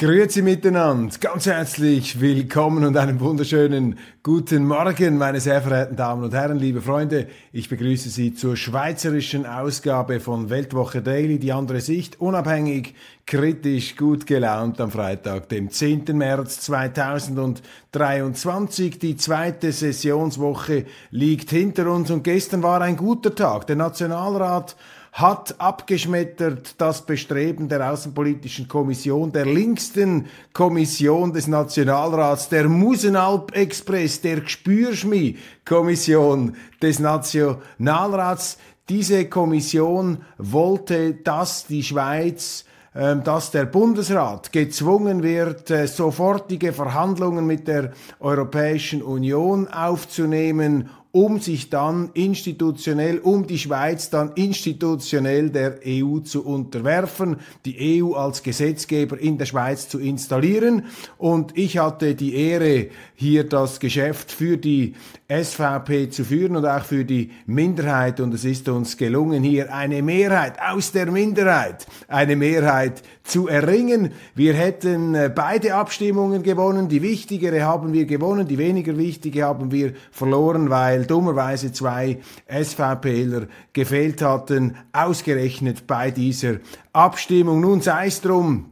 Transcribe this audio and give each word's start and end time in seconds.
Grüezi 0.00 0.42
miteinander, 0.42 1.12
ganz 1.18 1.46
herzlich 1.46 2.20
willkommen 2.20 2.84
und 2.84 2.96
einen 2.96 3.18
wunderschönen 3.18 3.98
guten 4.22 4.64
Morgen, 4.64 5.18
meine 5.18 5.40
sehr 5.40 5.60
verehrten 5.60 5.96
Damen 5.96 6.22
und 6.22 6.32
Herren, 6.32 6.56
liebe 6.56 6.80
Freunde. 6.80 7.26
Ich 7.50 7.68
begrüße 7.68 8.08
Sie 8.08 8.32
zur 8.32 8.56
schweizerischen 8.56 9.44
Ausgabe 9.44 10.20
von 10.20 10.50
Weltwoche 10.50 11.02
Daily, 11.02 11.40
die 11.40 11.50
andere 11.50 11.80
Sicht, 11.80 12.20
unabhängig, 12.20 12.94
kritisch, 13.26 13.96
gut 13.96 14.24
gelaunt 14.24 14.80
am 14.80 14.92
Freitag, 14.92 15.48
dem 15.48 15.68
10. 15.68 16.16
März 16.16 16.60
2023. 16.60 19.00
Die 19.00 19.16
zweite 19.16 19.72
Sessionswoche 19.72 20.84
liegt 21.10 21.50
hinter 21.50 21.90
uns 21.90 22.12
und 22.12 22.22
gestern 22.22 22.62
war 22.62 22.82
ein 22.82 22.96
guter 22.96 23.34
Tag. 23.34 23.66
Der 23.66 23.74
Nationalrat 23.74 24.76
hat 25.18 25.56
abgeschmettert 25.58 26.74
das 26.78 27.04
Bestreben 27.04 27.68
der 27.68 27.90
Außenpolitischen 27.90 28.68
Kommission, 28.68 29.32
der 29.32 29.46
linksten 29.46 30.26
Kommission 30.52 31.32
des 31.32 31.48
Nationalrats, 31.48 32.48
der 32.48 32.68
Musenalp-Express, 32.68 34.20
der 34.20 34.42
Gspürschmi-Kommission 34.42 36.54
des 36.80 37.00
Nationalrats. 37.00 38.58
Diese 38.88 39.28
Kommission 39.28 40.18
wollte, 40.38 41.14
dass 41.14 41.66
die 41.66 41.82
Schweiz 41.82 42.64
ähm, 42.94 43.22
dass 43.22 43.50
der 43.52 43.66
Bundesrat 43.66 44.50
gezwungen 44.50 45.22
wird, 45.22 45.70
äh, 45.70 45.86
sofortige 45.86 46.72
Verhandlungen 46.72 47.46
mit 47.46 47.68
der 47.68 47.92
Europäischen 48.18 49.02
Union 49.02 49.68
aufzunehmen 49.68 50.88
um 51.12 51.40
sich 51.40 51.70
dann 51.70 52.10
institutionell, 52.12 53.18
um 53.18 53.46
die 53.46 53.58
Schweiz 53.58 54.10
dann 54.10 54.32
institutionell 54.34 55.50
der 55.50 55.80
EU 55.86 56.18
zu 56.18 56.44
unterwerfen, 56.44 57.36
die 57.64 58.02
EU 58.02 58.12
als 58.12 58.42
Gesetzgeber 58.42 59.18
in 59.18 59.38
der 59.38 59.46
Schweiz 59.46 59.88
zu 59.88 59.98
installieren. 59.98 60.84
Und 61.16 61.56
ich 61.56 61.78
hatte 61.78 62.14
die 62.14 62.34
Ehre, 62.34 62.88
hier 63.14 63.44
das 63.44 63.80
Geschäft 63.80 64.30
für 64.30 64.58
die 64.58 64.94
SVP 65.28 66.10
zu 66.10 66.24
führen 66.24 66.56
und 66.56 66.66
auch 66.66 66.84
für 66.84 67.04
die 67.04 67.30
Minderheit. 67.46 68.20
Und 68.20 68.34
es 68.34 68.44
ist 68.44 68.68
uns 68.68 68.96
gelungen, 68.96 69.42
hier 69.42 69.74
eine 69.74 70.02
Mehrheit 70.02 70.54
aus 70.60 70.92
der 70.92 71.10
Minderheit, 71.10 71.86
eine 72.08 72.36
Mehrheit 72.36 73.02
zu 73.24 73.46
erringen. 73.46 74.12
Wir 74.34 74.54
hätten 74.54 75.14
äh, 75.14 75.30
beide 75.34 75.74
Abstimmungen 75.74 76.42
gewonnen. 76.42 76.88
Die 76.88 77.02
wichtigere 77.02 77.62
haben 77.62 77.92
wir 77.92 78.06
gewonnen, 78.06 78.48
die 78.48 78.58
weniger 78.58 78.96
wichtige 78.96 79.44
haben 79.44 79.70
wir 79.70 79.92
verloren, 80.10 80.70
weil 80.70 80.97
dummerweise 81.06 81.72
zwei 81.72 82.20
SVPler 82.48 83.46
gefehlt 83.72 84.22
hatten, 84.22 84.76
ausgerechnet 84.92 85.86
bei 85.86 86.10
dieser 86.10 86.56
Abstimmung. 86.92 87.60
Nun 87.60 87.80
sei 87.80 88.06
es 88.06 88.20
drum. 88.20 88.70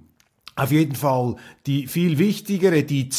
Auf 0.54 0.72
jeden 0.72 0.94
Fall 0.94 1.36
die 1.66 1.86
viel 1.86 2.19
wichtigere, 2.19 2.82
die 2.82 3.10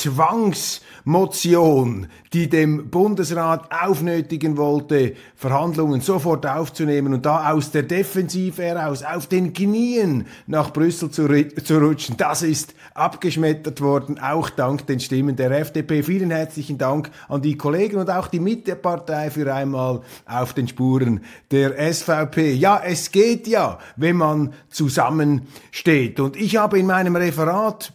Zwangsmotion, 1.08 2.08
die 2.34 2.50
dem 2.50 2.90
Bundesrat 2.90 3.72
aufnötigen 3.72 4.58
wollte, 4.58 5.14
Verhandlungen 5.36 6.02
sofort 6.02 6.46
aufzunehmen 6.46 7.14
und 7.14 7.26
da 7.26 7.52
aus 7.52 7.72
der 7.72 7.84
Defensive 7.84 8.62
heraus 8.62 9.04
auf 9.04 9.28
den 9.28 9.54
Knien 9.54 10.28
nach 10.48 10.74
Brüssel 10.74 11.10
zu, 11.10 11.28
zu 11.64 11.80
rutschen, 11.80 12.18
das 12.18 12.42
ist 12.42 12.76
abgeschmettert 12.94 13.80
worden, 13.80 14.20
auch 14.20 14.50
dank 14.50 14.86
den 14.88 15.00
Stimmen 15.00 15.38
der 15.38 15.52
FDP. 15.52 16.04
Vielen 16.04 16.32
herzlichen 16.32 16.78
Dank 16.78 17.10
an 17.30 17.42
die 17.42 17.58
Kollegen 17.58 17.98
und 17.98 18.10
auch 18.10 18.28
die 18.28 18.42
Mittepartei 18.42 19.32
für 19.32 19.54
einmal 19.54 20.02
auf 20.26 20.54
den 20.54 20.68
Spuren 20.68 21.22
der 21.52 21.94
SVP. 21.94 22.54
Ja, 22.54 22.82
es 22.84 23.12
geht 23.12 23.48
ja, 23.48 23.80
wenn 23.96 24.18
man 24.18 24.54
zusammensteht. 24.70 26.20
Und 26.20 26.36
ich 26.36 26.58
habe 26.58 26.78
in 26.78 26.86
meinem 26.86 27.16
Referat 27.16 27.94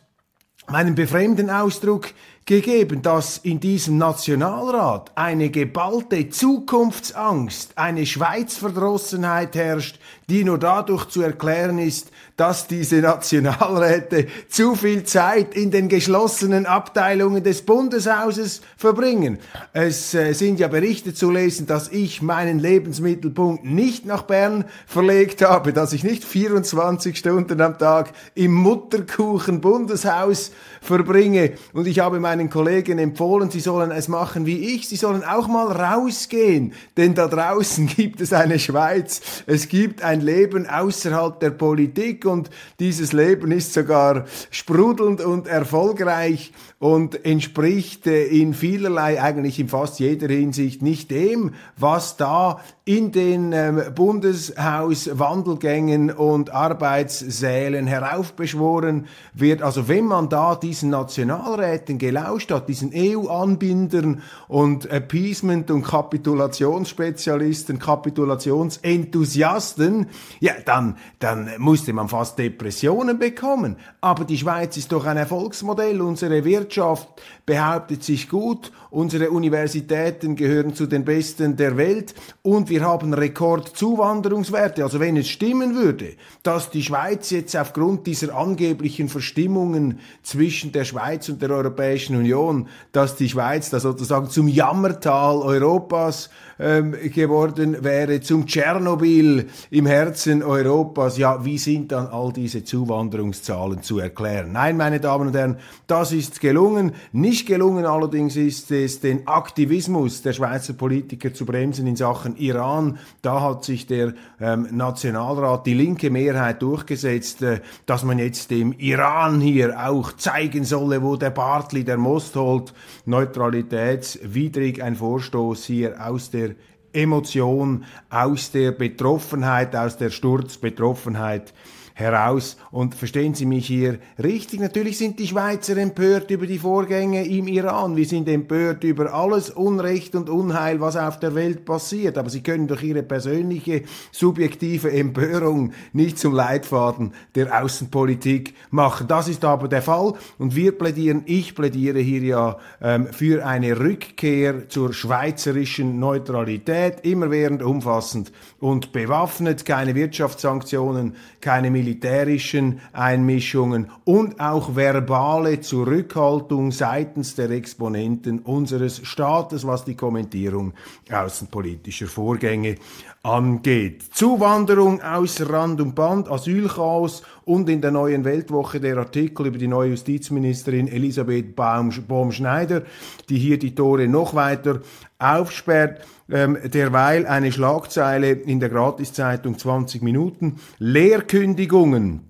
meinen 0.71 0.95
befremden 0.95 1.51
Ausdruck 1.51 2.15
gegeben, 2.45 3.03
dass 3.03 3.39
in 3.39 3.61
diesem 3.61 3.99
Nationalrat 3.99 5.13
eine 5.15 5.51
geballte 5.51 6.29
Zukunftsangst, 6.29 7.79
eine 7.79 8.05
Schweizverdrossenheit 8.07 9.55
herrscht, 9.55 9.99
die 10.33 10.45
nur 10.45 10.57
dadurch 10.57 11.11
zu 11.11 11.21
erklären 11.21 11.79
ist, 11.79 12.11
dass 12.39 12.67
diese 12.67 12.97
Nationalräte 12.97 14.29
zu 14.49 14.75
viel 14.75 15.05
Zeit 15.05 15.55
in 15.55 15.71
den 15.71 15.91
geschlossenen 15.91 16.65
Abteilungen 16.65 17.45
des 17.45 17.61
Bundeshauses 17.61 18.63
verbringen. 18.79 19.39
Es 19.75 20.15
äh, 20.15 20.33
sind 20.33 20.59
ja 20.59 20.69
Berichte 20.69 21.13
zu 21.13 21.31
lesen, 21.31 21.67
dass 21.67 21.91
ich 21.91 22.23
meinen 22.23 22.61
Lebensmittelpunkt 22.61 23.67
nicht 23.67 24.07
nach 24.07 24.23
Bern 24.23 24.65
verlegt 24.87 25.43
habe, 25.43 25.75
dass 25.75 25.93
ich 25.93 26.03
nicht 26.03 26.25
24 26.25 27.15
Stunden 27.19 27.61
am 27.61 27.77
Tag 27.77 28.13
im 28.35 28.55
Mutterkuchen 28.55 29.61
Bundeshaus 29.61 30.53
verbringe. 30.81 31.53
Und 31.75 31.87
ich 31.87 31.99
habe 31.99 32.21
meinen 32.21 32.49
Kollegen 32.49 32.99
empfohlen, 32.99 33.51
sie 33.51 33.61
sollen 33.61 33.91
es 33.91 34.09
machen 34.09 34.47
wie 34.47 34.75
ich, 34.75 34.89
sie 34.89 34.97
sollen 34.97 35.25
auch 35.25 35.47
mal 35.47 35.71
rausgehen, 35.71 36.73
denn 36.97 37.15
da 37.15 37.29
draußen 37.29 37.87
gibt 37.97 38.23
es 38.23 38.33
eine 38.33 38.59
Schweiz, 38.59 39.21
es 39.47 39.69
gibt 39.69 40.03
ein 40.03 40.22
Leben 40.23 40.67
außerhalb 40.67 41.39
der 41.41 41.51
Politik 41.51 42.25
und 42.25 42.51
dieses 42.81 43.13
Leben 43.13 43.53
ist 43.53 43.75
sogar 43.75 44.25
sprudelnd 44.51 45.21
und 45.21 45.47
erfolgreich 45.47 46.53
und 46.79 47.25
entspricht 47.25 48.07
äh, 48.07 48.25
in 48.25 48.55
vielerlei, 48.55 49.23
eigentlich 49.23 49.61
in 49.61 49.69
fast 49.69 50.01
jeder 50.01 50.29
Hinsicht 50.29 50.83
nicht 50.83 51.11
dem, 51.11 51.55
was 51.77 52.17
da 52.17 52.61
in 52.85 53.13
den 53.13 53.53
ähm, 53.53 53.81
Bundeshaus-Wandelgängen 53.95 56.11
und 56.11 56.53
Arbeitssälen 56.53 57.87
heraufbeschworen 57.87 59.07
wird. 59.35 59.63
Also 59.63 59.87
wenn 59.87 60.07
man 60.07 60.29
da 60.29 60.57
diesen 60.57 60.91
Nationalräten 60.91 61.99
gelauscht 61.99 62.51
hat, 62.51 62.69
diesen 62.69 62.91
EU-Anbindern 62.93 64.23
und 64.49 64.91
Appeasement- 64.91 65.71
und 65.71 65.85
Kapitulationsspezialisten, 65.85 67.79
Kapitulationsenthusiasten, 67.79 70.09
ja, 70.41 70.55
dann, 70.65 70.97
dann 71.21 71.51
musste 71.59 71.93
man 71.93 72.09
fast 72.09 72.37
Depressionen 72.37 73.21
bekommen. 73.21 73.77
Aber 74.01 74.25
die 74.25 74.39
Schweiz 74.39 74.77
ist 74.77 74.91
doch 74.91 75.07
ein 75.07 75.19
Erfolgsmodell, 75.19 76.01
unsere 76.01 76.45
Wirtschaft 76.45 77.07
behauptet 77.47 78.03
sich 78.03 78.29
gut, 78.29 78.73
unsere 78.91 79.31
Universitäten 79.31 80.35
gehören 80.35 80.75
zu 80.75 80.87
den 80.87 81.05
besten 81.05 81.57
der 81.57 81.77
Welt 81.77 82.17
und 82.43 82.72
wir 82.73 82.87
haben 82.87 83.13
Rekordzuwanderungswerte. 83.13 84.83
Also 84.83 84.99
wenn 84.99 85.19
es 85.19 85.29
stimmen 85.29 85.75
würde, 85.75 86.15
dass 86.43 86.71
die 86.71 86.83
Schweiz 86.83 87.29
jetzt 87.29 87.55
aufgrund 87.55 88.07
dieser 88.07 88.35
angeblichen 88.35 89.11
Verstimmungen 89.11 90.01
zwischen 90.23 90.73
der 90.73 90.87
Schweiz 90.87 91.29
und 91.29 91.43
der 91.43 91.51
Europäischen 91.51 92.17
Union, 92.17 92.69
dass 92.93 93.15
die 93.17 93.29
Schweiz 93.29 93.69
da 93.69 93.79
sozusagen 93.79 94.31
zum 94.31 94.49
Jammertal 94.49 95.37
Europas 95.37 96.31
ähm, 96.63 96.97
geworden 97.13 97.83
wäre, 97.83 98.21
zum 98.21 98.47
Tschernobyl 98.47 99.47
im 99.71 99.87
Herzen 99.87 100.43
Europas, 100.43 101.19
ja, 101.19 101.45
wie 101.45 101.59
sind 101.59 101.93
dann 101.93 102.07
all 102.07 102.33
diese 102.33 102.65
Zuwanderungszahlen 102.65 103.83
zu 103.83 103.99
erklären? 103.99 104.53
Nein, 104.53 104.77
meine 104.77 105.01
Damen 105.01 105.29
und 105.29 105.37
Herren, 105.37 105.57
das 105.87 106.13
ist 106.13 106.41
gelungen. 106.41 106.93
Nicht 107.13 107.47
gelungen 107.47 107.85
allerdings 107.85 108.37
ist 108.37 108.71
es, 108.71 109.01
den 109.01 109.27
Aktivismus 109.27 110.23
der 110.23 110.33
Schweizer 110.33 110.75
Politiker 110.75 111.35
zu 111.35 111.45
bremsen 111.45 111.87
in 111.87 111.97
Sachen 111.97 112.37
Iran. 112.37 112.99
Da 113.23 113.41
hat 113.41 113.65
sich 113.65 113.87
der 113.87 114.15
ähm, 114.41 114.69
Nationalrat, 114.71 115.67
die 115.67 115.75
linke 115.75 116.11
Mehrheit 116.11 116.63
durchgesetzt, 116.63 117.43
äh, 117.43 117.61
dass 117.87 118.05
man 118.05 118.19
jetzt 118.19 118.51
dem 118.51 118.73
Iran 118.79 119.41
hier 119.41 119.89
auch 119.89 120.13
zeigen 120.13 120.65
solle, 120.65 121.03
wo 121.03 121.17
der 121.17 121.31
Bartli, 121.31 121.85
der 121.85 121.97
Mosthold, 121.97 122.73
neutralitätswidrig 123.05 124.83
ein 124.83 124.97
Vorstoß 124.97 125.65
hier 125.65 126.07
aus 126.07 126.31
der 126.31 126.52
Emotion, 126.93 127.85
aus 128.11 128.51
der 128.51 128.73
Betroffenheit, 128.73 129.75
aus 129.77 129.97
der 129.97 130.11
Sturzbetroffenheit 130.11 131.53
heraus. 131.95 132.57
Und 132.71 132.95
verstehen 132.95 133.35
Sie 133.35 133.47
mich 133.47 133.67
hier 133.67 133.99
richtig? 134.23 134.61
Natürlich 134.61 134.99
sind 134.99 135.19
die 135.19 135.27
Schweizer 135.27 135.77
empört 135.77 136.31
über 136.31 136.47
die 136.47 136.59
Vorgänge 136.59 137.27
im 137.27 137.49
Iran. 137.49 137.97
Wir 137.97 138.07
sind 138.07 138.29
empört 138.29 138.85
über 138.85 139.13
alles 139.13 139.51
Unrecht 139.51 140.15
und 140.15 140.29
Unheil, 140.29 140.81
was 140.81 140.97
auf 140.97 141.19
der 141.19 141.35
Welt 141.35 141.65
passiert. 141.65 142.19
Aber 142.19 142.31
Sie 142.31 142.43
können 142.43 142.67
doch 142.67 142.83
Ihre 142.83 143.03
persönliche, 143.03 143.83
subjektive 144.11 144.91
Empörung 144.93 145.73
nicht 145.93 146.19
zum 146.19 146.35
Leitfaden 146.35 147.13
der 147.35 147.63
Außenpolitik 147.63 148.55
machen. 148.71 149.09
Das 149.09 149.29
ist 149.29 149.45
aber 149.45 149.69
der 149.69 149.83
Fall. 149.83 150.15
Und 150.39 150.57
wir 150.57 150.73
plädieren, 150.73 151.23
ich 151.27 151.55
plädiere 151.55 151.99
hier 151.99 152.23
ja 152.23 152.59
ähm, 152.81 153.07
für 153.07 153.45
eine 153.47 153.79
Rückkehr 153.79 154.69
zur 154.69 154.93
schweizerischen 154.93 155.99
Neutralität, 155.99 157.01
immerwährend 157.05 157.63
umfassend 157.63 158.33
und 158.61 158.93
bewaffnet, 158.93 159.65
keine 159.65 159.95
Wirtschaftssanktionen, 159.95 161.17
keine 161.41 161.71
militärischen 161.93 162.81
Einmischungen 162.93 163.91
und 164.05 164.41
auch 164.41 164.75
verbale 164.75 165.61
Zurückhaltung 165.61 166.73
seitens 166.73 167.35
der 167.35 167.51
Exponenten 167.51 168.39
unseres 168.41 169.07
Staates, 169.07 169.67
was 169.67 169.85
die 169.85 169.95
Kommentierung 169.95 170.73
außenpolitischer 171.11 172.07
Vorgänge 172.07 172.77
angeht. 173.23 174.03
Zuwanderung 174.13 175.01
aus 175.01 175.41
Rand 175.49 175.81
und 175.81 175.95
Band, 175.95 176.29
Asylchaos 176.29 177.23
und 177.45 177.69
in 177.69 177.81
der 177.81 177.93
neuen 177.93 178.25
Weltwoche 178.25 178.81
der 178.81 178.97
Artikel 178.99 179.47
über 179.47 179.59
die 179.59 179.69
neue 179.69 179.91
Justizministerin 179.91 180.89
Elisabeth 180.89 181.55
Baum-Schneider, 181.55 182.83
die 183.29 183.39
hier 183.39 183.59
die 183.59 183.75
Tore 183.75 184.09
noch 184.09 184.35
weiter 184.35 184.81
aufsperrt. 185.19 186.05
Ähm, 186.31 186.59
derweil 186.65 187.27
eine 187.27 187.53
Schlagzeile 187.53 188.33
in 188.33 188.59
der 188.59 188.71
Gratiszeitung 188.71 189.57
20 189.57 190.03
Minuten. 190.03 190.57
Leerkündigungen. 190.79 192.29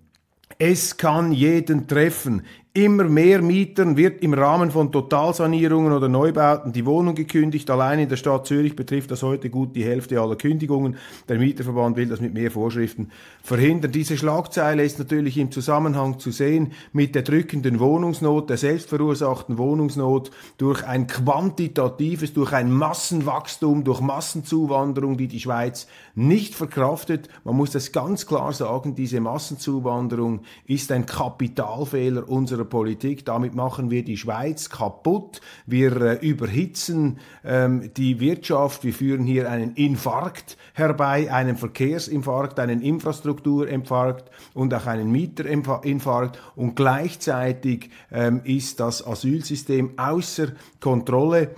Es 0.59 0.97
kann 0.97 1.33
jeden 1.33 1.89
treffen. 1.89 2.43
Immer 2.75 3.05
mehr 3.05 3.43
Mietern 3.43 3.99
wird 3.99 4.23
im 4.23 4.33
Rahmen 4.33 4.71
von 4.71 4.91
Totalsanierungen 4.91 5.93
oder 5.93 6.09
Neubauten 6.09 6.73
die 6.73 6.87
Wohnung 6.87 7.15
gekündigt. 7.15 7.69
Allein 7.69 7.99
in 7.99 8.09
der 8.09 8.17
Stadt 8.17 8.47
Zürich 8.47 8.75
betrifft 8.75 9.11
das 9.11 9.23
heute 9.23 9.51
gut 9.51 9.77
die 9.77 9.85
Hälfte 9.85 10.19
aller 10.19 10.37
Kündigungen. 10.37 10.97
Der 11.29 11.37
Mieterverband 11.37 11.99
will 11.99 12.09
das 12.09 12.23
mit 12.23 12.33
mehr 12.33 12.51
Vorschriften 12.51 13.11
verhindern. 13.43 13.93
Diese 13.93 14.17
Schlagzeile 14.17 14.85
ist 14.85 14.99
natürlich 14.99 15.37
im 15.37 15.51
Zusammenhang 15.51 16.19
zu 16.19 16.31
sehen 16.31 16.73
mit 16.95 17.15
der 17.15 17.21
drückenden 17.21 17.79
Wohnungsnot, 17.79 18.49
der 18.49 18.57
selbstverursachten 18.57 19.59
Wohnungsnot 19.59 20.31
durch 20.57 20.83
ein 20.87 21.07
quantitatives, 21.07 22.33
durch 22.33 22.55
ein 22.55 22.73
Massenwachstum, 22.73 23.85
durch 23.85 24.01
Massenzuwanderung, 24.01 25.19
die 25.19 25.29
die 25.29 25.41
Schweiz 25.41 25.89
nicht 26.15 26.55
verkraftet. 26.55 27.29
Man 27.45 27.55
muss 27.55 27.73
das 27.73 27.93
ganz 27.93 28.27
klar 28.27 28.55
sagen, 28.55 28.95
diese 28.95 29.21
Massenzuwanderung 29.21 30.41
ist 30.65 30.91
ein 30.91 31.05
Kapitalfehler 31.05 32.27
unserer 32.27 32.62
unserer 32.63 32.65
Politik. 32.65 33.25
Damit 33.25 33.55
machen 33.55 33.91
wir 33.91 34.05
die 34.05 34.17
Schweiz 34.17 34.69
kaputt. 34.71 35.41
Wir 35.67 36.01
äh, 36.01 36.27
überhitzen 36.27 37.19
ähm, 37.45 37.91
die 37.97 38.21
Wirtschaft. 38.21 38.85
Wir 38.85 38.93
führen 38.93 39.25
hier 39.25 39.51
einen 39.51 39.75
Infarkt 39.75 40.57
herbei, 40.75 41.33
einen 41.33 41.57
Verkehrsinfarkt, 41.57 42.59
einen 42.59 42.81
Infrastrukturinfarkt 42.81 44.31
und 44.55 44.73
auch 44.75 44.87
einen 44.87 45.11
Mieterinfarkt. 45.11 46.39
Und 46.57 46.77
gleichzeitig 46.77 47.91
ähm, 48.11 48.41
ist 48.45 48.81
das 48.81 49.07
Asylsystem 49.07 49.99
außer 49.99 50.49
Kontrolle. 50.81 51.51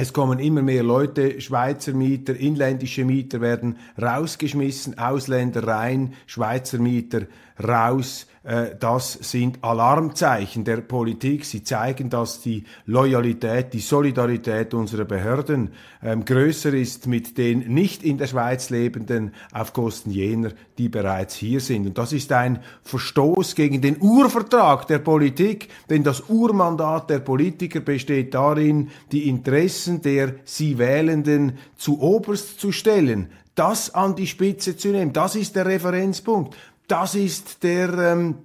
Es 0.00 0.12
kommen 0.12 0.38
immer 0.38 0.62
mehr 0.62 0.84
Leute, 0.84 1.40
Schweizer 1.40 1.92
Mieter, 1.92 2.36
inländische 2.36 3.04
Mieter 3.04 3.40
werden 3.40 3.78
rausgeschmissen, 4.00 4.96
Ausländer 4.96 5.66
rein, 5.66 6.14
Schweizer 6.26 6.78
Mieter 6.78 7.22
raus. 7.60 8.28
Äh, 8.48 8.76
das 8.80 9.12
sind 9.12 9.62
Alarmzeichen 9.62 10.64
der 10.64 10.78
Politik. 10.78 11.44
Sie 11.44 11.62
zeigen, 11.62 12.08
dass 12.08 12.40
die 12.40 12.64
Loyalität, 12.86 13.74
die 13.74 13.80
Solidarität 13.80 14.72
unserer 14.72 15.04
Behörden 15.04 15.72
ähm, 16.02 16.24
größer 16.24 16.72
ist 16.72 17.06
mit 17.06 17.36
den 17.36 17.74
nicht 17.74 18.02
in 18.02 18.16
der 18.16 18.26
Schweiz 18.26 18.70
lebenden 18.70 19.34
auf 19.52 19.74
Kosten 19.74 20.10
jener, 20.10 20.52
die 20.78 20.88
bereits 20.88 21.34
hier 21.34 21.60
sind. 21.60 21.86
Und 21.86 21.98
das 21.98 22.14
ist 22.14 22.32
ein 22.32 22.60
Verstoß 22.84 23.54
gegen 23.54 23.82
den 23.82 24.00
Urvertrag 24.00 24.86
der 24.86 25.00
Politik, 25.00 25.68
denn 25.90 26.02
das 26.02 26.22
Urmandat 26.30 27.10
der 27.10 27.18
Politiker 27.18 27.80
besteht 27.80 28.32
darin, 28.32 28.88
die 29.12 29.28
Interessen 29.28 30.00
der 30.00 30.36
sie 30.44 30.78
Wählenden 30.78 31.58
zu 31.76 32.00
oberst 32.00 32.58
zu 32.58 32.72
stellen 32.72 33.28
das 33.54 33.92
an 33.92 34.14
die 34.14 34.28
Spitze 34.28 34.76
zu 34.76 34.88
nehmen. 34.88 35.12
Das 35.12 35.34
ist 35.34 35.56
der 35.56 35.66
Referenzpunkt. 35.66 36.54
Das 36.88 37.14
ist 37.14 37.62
der, 37.64 37.92
ähm, 37.98 38.36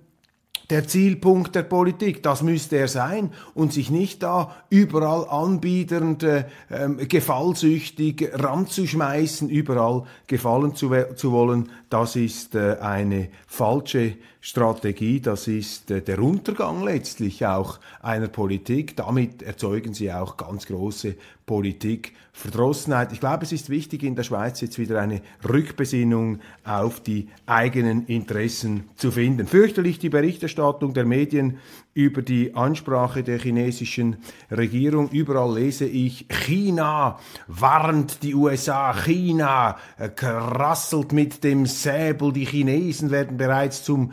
der 0.70 0.86
Zielpunkt 0.86 1.56
der 1.56 1.64
Politik. 1.64 2.22
Das 2.24 2.42
müsste 2.42 2.76
er 2.76 2.90
sein 2.90 3.32
und 3.54 3.72
sich 3.72 3.90
nicht 3.90 4.22
da 4.22 4.54
überall 4.70 5.28
anbiedernd, 5.30 6.24
äh, 6.24 6.46
ähm, 6.70 6.98
gefallsüchtig 7.08 8.32
ranzuschmeißen, 8.34 9.50
überall 9.50 10.04
gefallen 10.28 10.76
zu, 10.76 10.92
zu 11.16 11.32
wollen. 11.32 11.72
Das 11.90 12.18
ist 12.18 12.56
äh, 12.56 12.78
eine 12.82 13.30
falsche 13.48 14.16
Strategie. 14.42 15.22
Das 15.22 15.48
ist 15.48 15.90
äh, 15.90 16.02
der 16.02 16.20
Untergang 16.20 16.84
letztlich 16.84 17.46
auch 17.46 17.80
einer 18.02 18.28
Politik. 18.28 18.98
Damit 18.98 19.42
erzeugen 19.42 19.94
sie 19.94 20.12
auch 20.12 20.36
ganz 20.36 20.66
große 20.66 21.16
Politikverdrossenheit. 21.46 23.12
Ich 23.12 23.20
glaube, 23.20 23.44
es 23.44 23.52
ist 23.52 23.70
wichtig, 23.70 24.04
in 24.04 24.16
der 24.16 24.24
Schweiz 24.24 24.62
jetzt 24.62 24.80
wieder 24.80 25.02
eine 25.02 25.22
Rückbesinnung 25.48 26.40
auf 26.64 27.02
die 27.02 27.28
eigenen 27.46 28.06
Interessen 28.06 28.90
zu 28.96 29.12
finden. 29.12 29.48
Fürchterlich 29.48 30.00
die 30.00 30.10
Berichterstattung 30.10 30.94
der 30.94 31.06
Medien 31.06 31.58
über 31.94 32.22
die 32.22 32.56
Ansprache 32.56 33.24
der 33.24 33.40
chinesischen 33.40 34.18
Regierung. 34.50 35.10
Überall 35.10 35.54
lese 35.54 35.86
ich, 35.86 36.28
China 36.30 37.20
warnt 37.48 38.24
die 38.24 38.34
USA, 38.34 38.94
China 38.94 39.78
krasselt 40.16 41.12
mit 41.12 41.44
dem 41.44 41.66
Säbel, 41.66 42.34
die 42.34 42.46
Chinesen 42.46 43.12
werden 43.12 43.38
bereits 43.38 43.84
zum 43.84 44.12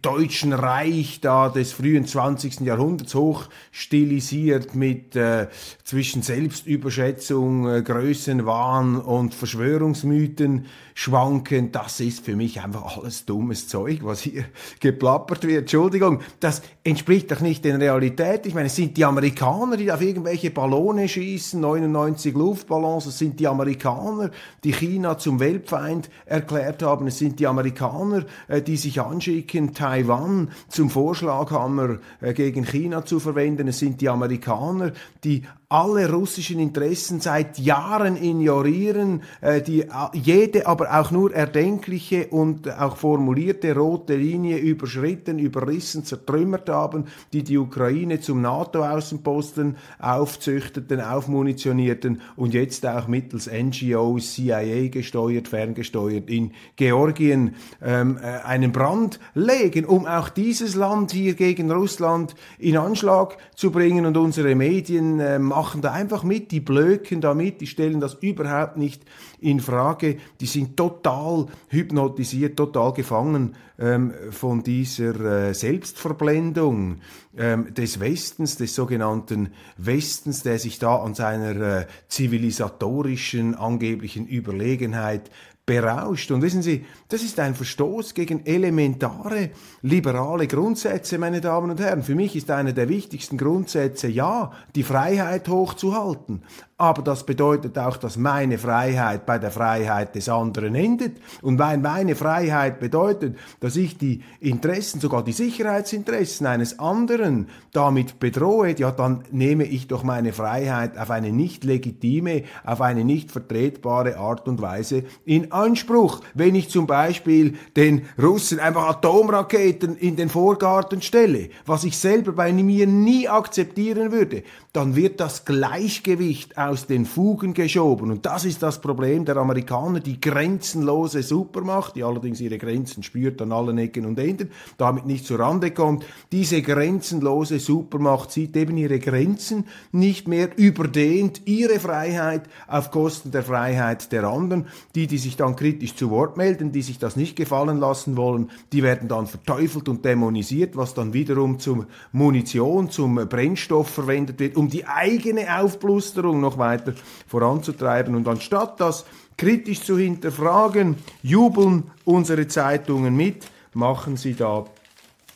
Deutschen 0.00 0.54
Reich 0.54 1.20
da 1.20 1.50
des 1.50 1.72
frühen 1.72 2.06
20. 2.06 2.60
Jahrhunderts 2.60 3.14
hoch 3.14 3.48
stilisiert 3.70 4.74
mit 4.74 5.14
äh, 5.16 5.48
zwischen 5.84 6.22
Selbstüberschätzung, 6.22 7.68
äh, 7.68 7.82
Größenwahn 7.82 8.96
und 8.96 9.34
Verschwörungsmythen 9.34 10.66
schwanken. 11.00 11.72
Das 11.72 11.98
ist 12.00 12.26
für 12.26 12.36
mich 12.36 12.60
einfach 12.60 12.98
alles 12.98 13.24
dummes 13.24 13.68
Zeug, 13.68 14.00
was 14.02 14.20
hier 14.20 14.44
geplappert 14.80 15.44
wird. 15.44 15.60
Entschuldigung, 15.60 16.20
das 16.40 16.60
entspricht 16.84 17.30
doch 17.30 17.40
nicht 17.40 17.64
der 17.64 17.80
Realität. 17.80 18.44
Ich 18.44 18.52
meine, 18.52 18.66
es 18.66 18.76
sind 18.76 18.98
die 18.98 19.06
Amerikaner, 19.06 19.78
die 19.78 19.90
auf 19.90 20.02
irgendwelche 20.02 20.50
Ballone 20.50 21.08
schießen, 21.08 21.58
99 21.58 22.34
Luftballons, 22.34 23.06
es 23.06 23.16
sind 23.16 23.40
die 23.40 23.48
Amerikaner, 23.48 24.30
die 24.62 24.74
China 24.74 25.16
zum 25.16 25.40
Weltfeind 25.40 26.10
erklärt 26.26 26.82
haben, 26.82 27.06
es 27.06 27.16
sind 27.16 27.40
die 27.40 27.46
Amerikaner, 27.46 28.26
äh, 28.48 28.60
die 28.60 28.76
sich 28.76 29.00
anschicken, 29.00 29.72
Taiwan 29.72 30.50
zum 30.68 30.90
Vorschlaghammer 30.90 31.96
äh, 32.20 32.34
gegen 32.34 32.66
China 32.66 33.06
zu 33.06 33.20
verwenden. 33.20 33.68
Es 33.68 33.78
sind 33.78 34.02
die 34.02 34.10
Amerikaner, 34.10 34.92
die 35.24 35.44
alle 35.72 36.12
russischen 36.12 36.58
Interessen 36.58 37.20
seit 37.20 37.56
Jahren 37.60 38.20
ignorieren, 38.20 39.22
äh, 39.40 39.62
die 39.62 39.84
jede 40.12 40.66
aber 40.66 40.98
auch 40.98 41.12
nur 41.12 41.32
erdenkliche 41.32 42.26
und 42.26 42.68
auch 42.76 42.96
formulierte 42.96 43.76
rote 43.76 44.16
Linie 44.16 44.58
überschritten, 44.58 45.38
überrissen, 45.38 46.04
zertrümmert 46.04 46.68
haben, 46.68 47.04
die 47.32 47.44
die 47.44 47.56
Ukraine 47.56 48.18
zum 48.18 48.40
NATO-Außenposten 48.40 49.76
aufzüchteten, 50.00 51.00
aufmunitionierten 51.00 52.20
und 52.34 52.52
jetzt 52.52 52.84
auch 52.84 53.06
mittels 53.06 53.48
NGOs, 53.48 54.34
CIA 54.34 54.88
gesteuert, 54.88 55.46
ferngesteuert 55.46 56.28
in 56.28 56.50
Georgien 56.74 57.54
ähm, 57.80 58.18
äh, 58.20 58.44
einen 58.44 58.72
Brand 58.72 59.20
legen, 59.34 59.84
um 59.84 60.04
auch 60.06 60.30
dieses 60.30 60.74
Land 60.74 61.12
hier 61.12 61.34
gegen 61.34 61.70
Russland 61.70 62.34
in 62.58 62.76
Anschlag 62.76 63.36
zu 63.54 63.70
bringen 63.70 64.04
und 64.04 64.16
unsere 64.16 64.56
Medien 64.56 65.20
äh, 65.20 65.38
machen 65.60 65.82
da 65.82 65.92
einfach 65.92 66.22
mit, 66.22 66.52
die 66.52 66.60
blöken 66.60 67.20
da 67.20 67.34
mit, 67.34 67.60
die 67.60 67.66
stellen 67.66 68.00
das 68.00 68.14
überhaupt 68.14 68.78
nicht 68.78 69.02
in 69.40 69.60
Frage, 69.60 70.16
die 70.40 70.46
sind 70.46 70.74
total 70.74 71.48
hypnotisiert, 71.68 72.56
total 72.56 72.94
gefangen 72.94 73.56
ähm, 73.78 74.14
von 74.30 74.62
dieser 74.62 75.48
äh, 75.48 75.52
Selbstverblendung 75.52 77.02
ähm, 77.36 77.74
des 77.74 78.00
Westens, 78.00 78.56
des 78.56 78.74
sogenannten 78.74 79.50
Westens, 79.76 80.42
der 80.42 80.58
sich 80.58 80.78
da 80.78 80.96
an 80.96 81.14
seiner 81.14 81.80
äh, 81.80 81.86
zivilisatorischen 82.08 83.54
angeblichen 83.54 84.26
Überlegenheit 84.26 85.30
berauscht. 85.66 86.30
Und 86.30 86.42
wissen 86.42 86.62
Sie, 86.62 86.84
das 87.08 87.22
ist 87.22 87.38
ein 87.38 87.54
Verstoß 87.54 88.14
gegen 88.14 88.44
elementare 88.44 89.50
liberale 89.82 90.46
Grundsätze, 90.46 91.18
meine 91.18 91.40
Damen 91.40 91.70
und 91.70 91.80
Herren. 91.80 92.02
Für 92.02 92.14
mich 92.14 92.34
ist 92.36 92.50
einer 92.50 92.72
der 92.72 92.88
wichtigsten 92.88 93.38
Grundsätze, 93.38 94.08
ja, 94.08 94.52
die 94.74 94.82
Freiheit 94.82 95.48
hochzuhalten. 95.48 96.42
Aber 96.80 97.02
das 97.02 97.24
bedeutet 97.26 97.76
auch, 97.76 97.98
dass 97.98 98.16
meine 98.16 98.56
Freiheit 98.56 99.26
bei 99.26 99.38
der 99.38 99.50
Freiheit 99.50 100.14
des 100.14 100.30
anderen 100.30 100.74
endet. 100.74 101.18
Und 101.42 101.58
weil 101.58 101.76
meine 101.76 102.14
Freiheit 102.16 102.80
bedeutet, 102.80 103.36
dass 103.60 103.76
ich 103.76 103.98
die 103.98 104.22
Interessen, 104.40 104.98
sogar 104.98 105.22
die 105.22 105.32
Sicherheitsinteressen 105.32 106.46
eines 106.46 106.78
anderen 106.78 107.48
damit 107.72 108.18
bedrohe, 108.18 108.74
ja, 108.78 108.92
dann 108.92 109.24
nehme 109.30 109.64
ich 109.64 109.88
doch 109.88 110.04
meine 110.04 110.32
Freiheit 110.32 110.96
auf 110.96 111.10
eine 111.10 111.32
nicht 111.32 111.64
legitime, 111.64 112.44
auf 112.64 112.80
eine 112.80 113.04
nicht 113.04 113.30
vertretbare 113.30 114.16
Art 114.16 114.48
und 114.48 114.62
Weise 114.62 115.04
in 115.26 115.52
Anspruch. 115.52 116.22
Wenn 116.32 116.54
ich 116.54 116.70
zum 116.70 116.86
Beispiel 116.86 117.58
den 117.76 118.06
Russen 118.18 118.58
einfach 118.58 118.88
Atomraketen 118.88 119.98
in 119.98 120.16
den 120.16 120.30
Vorgarten 120.30 121.02
stelle, 121.02 121.50
was 121.66 121.84
ich 121.84 121.98
selber 121.98 122.32
bei 122.32 122.54
mir 122.54 122.86
nie 122.86 123.28
akzeptieren 123.28 124.12
würde, 124.12 124.44
dann 124.72 124.96
wird 124.96 125.20
das 125.20 125.44
Gleichgewicht 125.44 126.56
aus 126.70 126.86
den 126.86 127.04
Fugen 127.04 127.52
geschoben. 127.52 128.12
Und 128.12 128.26
das 128.26 128.44
ist 128.44 128.62
das 128.62 128.80
Problem 128.80 129.24
der 129.24 129.36
Amerikaner, 129.36 129.98
die 129.98 130.20
grenzenlose 130.20 131.24
Supermacht, 131.24 131.96
die 131.96 132.04
allerdings 132.04 132.40
ihre 132.40 132.58
Grenzen 132.58 133.02
spürt 133.02 133.42
an 133.42 133.50
allen 133.50 133.76
Ecken 133.78 134.06
und 134.06 134.18
Enden, 134.20 134.50
damit 134.78 135.04
nicht 135.04 135.26
zur 135.26 135.40
Rande 135.40 135.72
kommt. 135.72 136.06
Diese 136.30 136.62
grenzenlose 136.62 137.58
Supermacht 137.58 138.30
sieht 138.30 138.56
eben 138.56 138.76
ihre 138.76 139.00
Grenzen 139.00 139.66
nicht 139.90 140.28
mehr 140.28 140.56
überdehnt, 140.56 141.42
ihre 141.44 141.80
Freiheit 141.80 142.42
auf 142.68 142.92
Kosten 142.92 143.32
der 143.32 143.42
Freiheit 143.42 144.12
der 144.12 144.24
anderen. 144.24 144.66
Die, 144.94 145.08
die 145.08 145.18
sich 145.18 145.36
dann 145.36 145.56
kritisch 145.56 145.96
zu 145.96 146.10
Wort 146.10 146.36
melden, 146.36 146.70
die 146.70 146.82
sich 146.82 147.00
das 147.00 147.16
nicht 147.16 147.34
gefallen 147.34 147.80
lassen 147.80 148.16
wollen, 148.16 148.48
die 148.72 148.84
werden 148.84 149.08
dann 149.08 149.26
verteufelt 149.26 149.88
und 149.88 150.04
dämonisiert, 150.04 150.76
was 150.76 150.94
dann 150.94 151.14
wiederum 151.14 151.58
zum 151.58 151.86
Munition, 152.12 152.90
zum 152.90 153.16
Brennstoff 153.16 153.88
verwendet 153.88 154.38
wird, 154.38 154.56
um 154.56 154.68
die 154.68 154.86
eigene 154.86 155.58
Aufblusterung 155.60 156.40
noch 156.40 156.59
weiter 156.60 156.92
voranzutreiben. 157.26 158.14
Und 158.14 158.28
anstatt 158.28 158.78
das 158.78 159.04
kritisch 159.36 159.82
zu 159.82 159.98
hinterfragen, 159.98 160.96
jubeln 161.22 161.90
unsere 162.04 162.46
Zeitungen 162.46 163.16
mit, 163.16 163.48
machen 163.74 164.16
sie 164.16 164.34
da 164.34 164.66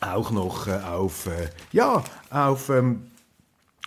auch 0.00 0.30
noch 0.30 0.68
äh, 0.68 0.72
auf, 0.72 1.26
äh, 1.26 1.48
ja, 1.72 2.04
auf 2.30 2.68
ähm, 2.68 3.10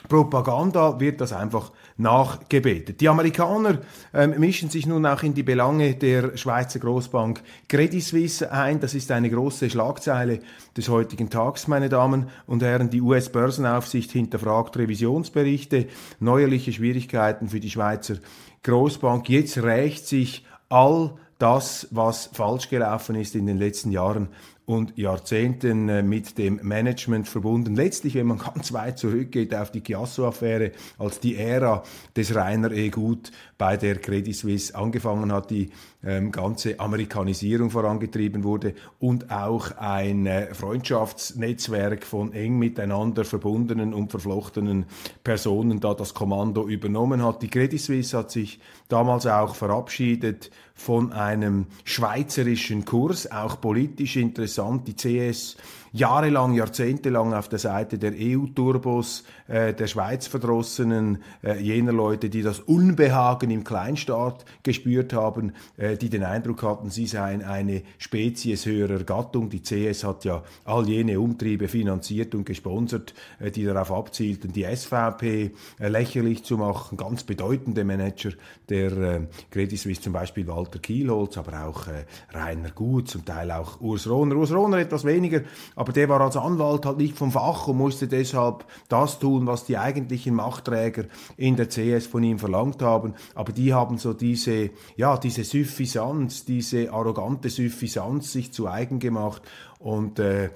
Propaganda 0.08 1.00
wird 1.00 1.22
das 1.22 1.34
einfach 1.34 1.72
nachgebetet. 1.98 3.02
Die 3.02 3.10
Amerikaner 3.10 3.80
ähm, 4.14 4.36
mischen 4.38 4.70
sich 4.70 4.86
nun 4.86 5.06
auch 5.06 5.24
in 5.24 5.34
die 5.34 5.44
Belange 5.44 5.96
der 5.96 6.38
Schweizer 6.38 6.80
Großbank 6.80 7.42
Credit 7.68 8.04
Suisse 8.04 8.52
ein. 8.52 8.80
Das 8.80 8.94
ist 8.94 9.12
eine 9.12 9.30
große 9.30 9.70
Schlagzeile 9.70 10.40
des 10.76 10.90
heutigen 10.90 11.30
Tags, 11.30 11.68
meine 11.68 11.90
Damen 11.90 12.28
und 12.46 12.64
Herren. 12.64 12.90
Die 12.90 13.02
US-Börsenaufsicht 13.02 14.12
hinterfragt 14.12 14.78
Revisionsberichte, 14.78 15.88
neuerliche 16.20 16.72
Schwierigkeiten 16.72 17.50
für 17.50 17.60
die 17.60 17.72
Schweizer 17.72 18.16
Großbank. 18.64 19.30
Jetzt 19.30 19.58
rächt 19.58 20.08
sich 20.08 20.46
all 20.70 21.14
das, 21.40 21.88
was 21.92 22.30
falsch 22.34 22.70
gelaufen 22.70 23.16
ist 23.16 23.36
in 23.36 23.46
den 23.46 23.58
letzten 23.58 23.92
Jahren 23.92 24.30
und 24.68 24.98
Jahrzehnten 24.98 25.88
äh, 25.88 26.04
mit 26.04 26.38
dem 26.38 26.60
Management 26.62 27.30
verbunden. 27.30 27.74
Letztlich, 27.74 28.16
wenn 28.16 28.28
man 28.28 28.38
ganz 28.54 28.74
weit 28.74 29.00
zurückgeht 29.00 29.56
auf 29.56 29.72
die 29.72 29.82
Chiasso-Affäre, 29.82 30.74
als 31.00 31.22
die 31.22 31.38
Ära 31.38 31.84
des 32.16 32.36
Rainer 32.36 32.72
E. 32.72 32.90
Gut 32.90 33.32
bei 33.58 33.78
der 33.78 33.96
Credit 33.96 34.36
Suisse 34.36 34.76
angefangen 34.76 35.32
hat, 35.32 35.52
die 35.52 35.70
ähm, 36.04 36.34
ganze 36.34 36.80
Amerikanisierung 36.82 37.70
vorangetrieben 37.70 38.44
wurde 38.44 38.74
und 39.00 39.32
auch 39.32 39.72
ein 39.78 40.26
äh, 40.26 40.54
Freundschaftsnetzwerk 40.54 42.04
von 42.04 42.34
eng 42.34 42.60
miteinander 42.60 43.24
verbundenen 43.24 43.94
und 43.94 44.12
verflochtenen 44.12 44.86
Personen 45.24 45.80
da 45.80 45.94
das 45.94 46.14
Kommando 46.14 46.68
übernommen 46.68 47.24
hat. 47.24 47.42
Die 47.42 47.50
Credit 47.50 47.80
Suisse 47.80 48.18
hat 48.18 48.32
sich 48.32 48.60
damals 48.90 49.26
auch 49.28 49.56
verabschiedet 49.56 50.52
von 50.76 51.12
einem 51.12 51.66
schweizerischen 51.84 52.86
Kurs, 52.86 53.32
auch 53.32 53.60
politisch 53.60 54.18
interessant. 54.18 54.57
Die 54.86 54.96
CS 54.96 55.58
jahrelang, 55.92 56.54
jahrzehntelang 56.54 57.34
auf 57.34 57.50
der 57.50 57.60
Seite 57.60 57.98
der 57.98 58.14
EU-Turbos, 58.14 59.24
äh, 59.48 59.74
der 59.74 59.88
Schweiz-Verdrossenen, 59.88 61.24
äh, 61.44 61.60
jener 61.60 61.94
Leute, 61.94 62.30
die 62.30 62.42
das 62.42 62.60
Unbehagen 62.60 63.50
im 63.52 63.64
Kleinstaat 63.64 64.46
gespürt 64.64 65.14
haben, 65.14 65.54
äh, 65.78 65.98
die 65.98 66.10
den 66.10 66.24
Eindruck 66.24 66.64
hatten, 66.64 66.90
sie 66.90 67.08
seien 67.08 67.44
eine 67.44 67.84
Spezies 67.98 68.66
höherer 68.66 69.04
Gattung. 69.04 69.50
Die 69.50 69.62
CS 69.62 70.04
hat 70.04 70.26
ja 70.26 70.44
all 70.66 70.88
jene 70.88 71.20
Umtriebe 71.20 71.68
finanziert 71.68 72.36
und 72.36 72.46
gesponsert, 72.46 73.14
äh, 73.40 73.52
die 73.52 73.64
darauf 73.64 73.92
abzielten, 73.92 74.52
die 74.52 74.64
SVP 74.64 75.52
äh, 75.80 75.88
lächerlich 75.88 76.44
zu 76.44 76.58
machen. 76.58 76.98
Ganz 76.98 77.24
bedeutende 77.24 77.84
Manager 77.84 78.32
der 78.70 78.92
äh, 78.92 79.20
Credit 79.52 79.80
Suisse, 79.80 80.02
zum 80.02 80.14
Beispiel 80.14 80.48
Walter 80.48 80.80
Kielholz, 80.80 81.38
aber 81.38 81.66
auch 81.66 81.88
äh, 81.88 82.06
Rainer 82.34 82.72
Gut, 82.72 83.10
zum 83.10 83.26
Teil 83.26 83.52
auch 83.52 83.80
Urs 83.82 84.10
Rohner. 84.10 84.36
Urs 84.36 84.54
Rohner 84.54 84.78
etwas 84.78 85.06
weniger, 85.06 85.42
aber 85.78 85.94
der 85.94 86.10
war 86.10 86.20
als 86.20 86.36
Anwalt 86.36 86.86
halt 86.86 86.98
nicht 86.98 87.16
vom 87.16 87.32
Fach 87.32 87.68
und 87.68 87.78
musste 87.78 88.08
deshalb 88.08 88.66
das 88.90 89.20
tun, 89.20 89.46
was 89.46 89.64
die 89.64 89.78
eigentlichen 89.78 90.34
Machtträger 90.34 91.06
in 91.38 91.56
der 91.56 91.70
CS 91.70 92.08
von 92.08 92.24
ihm 92.24 92.40
verlangt 92.40 92.82
haben. 92.82 93.14
Aber 93.36 93.54
die 93.54 93.76
haben 93.76 94.00
so 94.00 94.14
diese, 94.14 94.72
ja, 94.96 95.18
diese 95.18 95.44
Suffisanz, 95.44 96.46
diese 96.46 96.92
arrogante 96.92 97.50
Suffisanz 97.50 98.34
sich 98.34 98.52
zu 98.52 98.68
eigen 98.68 98.98
gemacht 98.98 99.44
und 99.80 100.18
äh, 100.20 100.46
äh, 100.46 100.50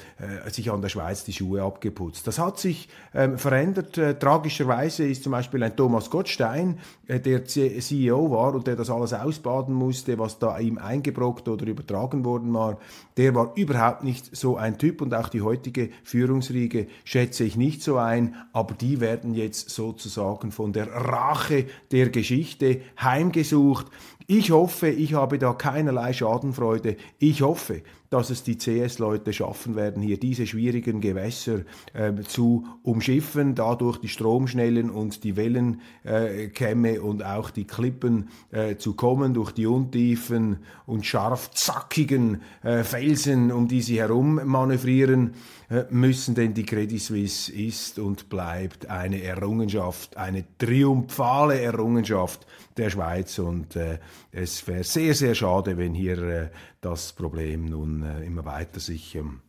sich 0.49 0.71
an 0.71 0.81
der 0.81 0.89
Schweiz 0.89 1.23
die 1.23 1.33
Schuhe 1.33 1.61
abgeputzt. 1.61 2.25
Das 2.25 2.39
hat 2.39 2.59
sich 2.59 2.89
ähm, 3.13 3.37
verändert. 3.37 3.97
Äh, 3.97 4.17
tragischerweise 4.17 5.05
ist 5.05 5.23
zum 5.23 5.31
Beispiel 5.31 5.61
ein 5.61 5.75
Thomas 5.75 6.09
Gottstein, 6.09 6.79
äh, 7.07 7.19
der 7.19 7.45
CEO 7.45 8.31
war 8.31 8.55
und 8.55 8.65
der 8.65 8.75
das 8.75 8.89
alles 8.89 9.13
ausbaden 9.13 9.75
musste, 9.75 10.17
was 10.17 10.39
da 10.39 10.57
ihm 10.57 10.77
eingebrockt 10.79 11.47
oder 11.47 11.67
übertragen 11.67 12.25
worden 12.25 12.53
war, 12.53 12.79
der 13.17 13.35
war 13.35 13.51
überhaupt 13.55 14.03
nicht 14.03 14.35
so 14.35 14.57
ein 14.57 14.77
Typ 14.77 15.01
und 15.01 15.13
auch 15.13 15.29
die 15.29 15.41
heutige 15.41 15.89
Führungsriege 16.03 16.87
schätze 17.03 17.43
ich 17.43 17.55
nicht 17.55 17.83
so 17.83 17.97
ein, 17.97 18.35
aber 18.53 18.73
die 18.73 18.99
werden 18.99 19.35
jetzt 19.35 19.69
sozusagen 19.69 20.51
von 20.51 20.73
der 20.73 20.87
Rache 20.87 21.65
der 21.91 22.09
Geschichte 22.09 22.81
heimgesucht. 22.99 23.87
Ich 24.33 24.51
hoffe, 24.51 24.87
ich 24.87 25.13
habe 25.13 25.39
da 25.39 25.51
keinerlei 25.51 26.13
Schadenfreude. 26.13 26.95
Ich 27.19 27.41
hoffe, 27.41 27.81
dass 28.11 28.29
es 28.29 28.43
die 28.43 28.57
CS-Leute 28.57 29.33
schaffen 29.33 29.75
werden, 29.75 30.01
hier 30.01 30.17
diese 30.17 30.47
schwierigen 30.47 31.01
Gewässer 31.01 31.61
äh, 31.93 32.13
zu 32.27 32.65
umschiffen, 32.83 33.55
dadurch 33.55 33.97
die 33.97 34.07
Stromschnellen 34.07 34.89
und 34.89 35.25
die 35.25 35.35
Wellenkämme 35.35 36.95
äh, 36.95 36.99
und 36.99 37.25
auch 37.25 37.49
die 37.49 37.65
Klippen 37.65 38.29
äh, 38.51 38.77
zu 38.77 38.93
kommen, 38.93 39.33
durch 39.33 39.51
die 39.51 39.65
untiefen 39.65 40.59
und 40.85 41.05
scharf 41.05 41.51
zackigen 41.51 42.41
äh, 42.63 42.83
Felsen, 42.83 43.51
um 43.51 43.67
die 43.67 43.81
sie 43.81 43.99
herum 43.99 44.41
manövrieren 44.43 45.33
äh, 45.69 45.85
müssen, 45.89 46.35
denn 46.35 46.53
die 46.53 46.65
Credit 46.65 47.01
Suisse 47.01 47.49
ist 47.53 47.97
und 47.97 48.27
bleibt 48.27 48.89
eine 48.89 49.23
Errungenschaft, 49.23 50.17
eine 50.17 50.43
triumphale 50.57 51.61
Errungenschaft 51.61 52.45
der 52.75 52.89
Schweiz 52.89 53.39
und 53.39 53.77
äh, 53.77 53.99
es 54.31 54.65
wäre 54.67 54.83
sehr, 54.83 55.13
sehr 55.13 55.35
schade, 55.35 55.77
wenn 55.77 55.93
hier 55.93 56.17
äh, 56.17 56.49
das 56.81 57.13
Problem 57.13 57.65
nun 57.65 58.03
äh, 58.03 58.23
immer 58.23 58.45
weiter 58.45 58.79
sich 58.79 59.15
ähm, 59.15 59.41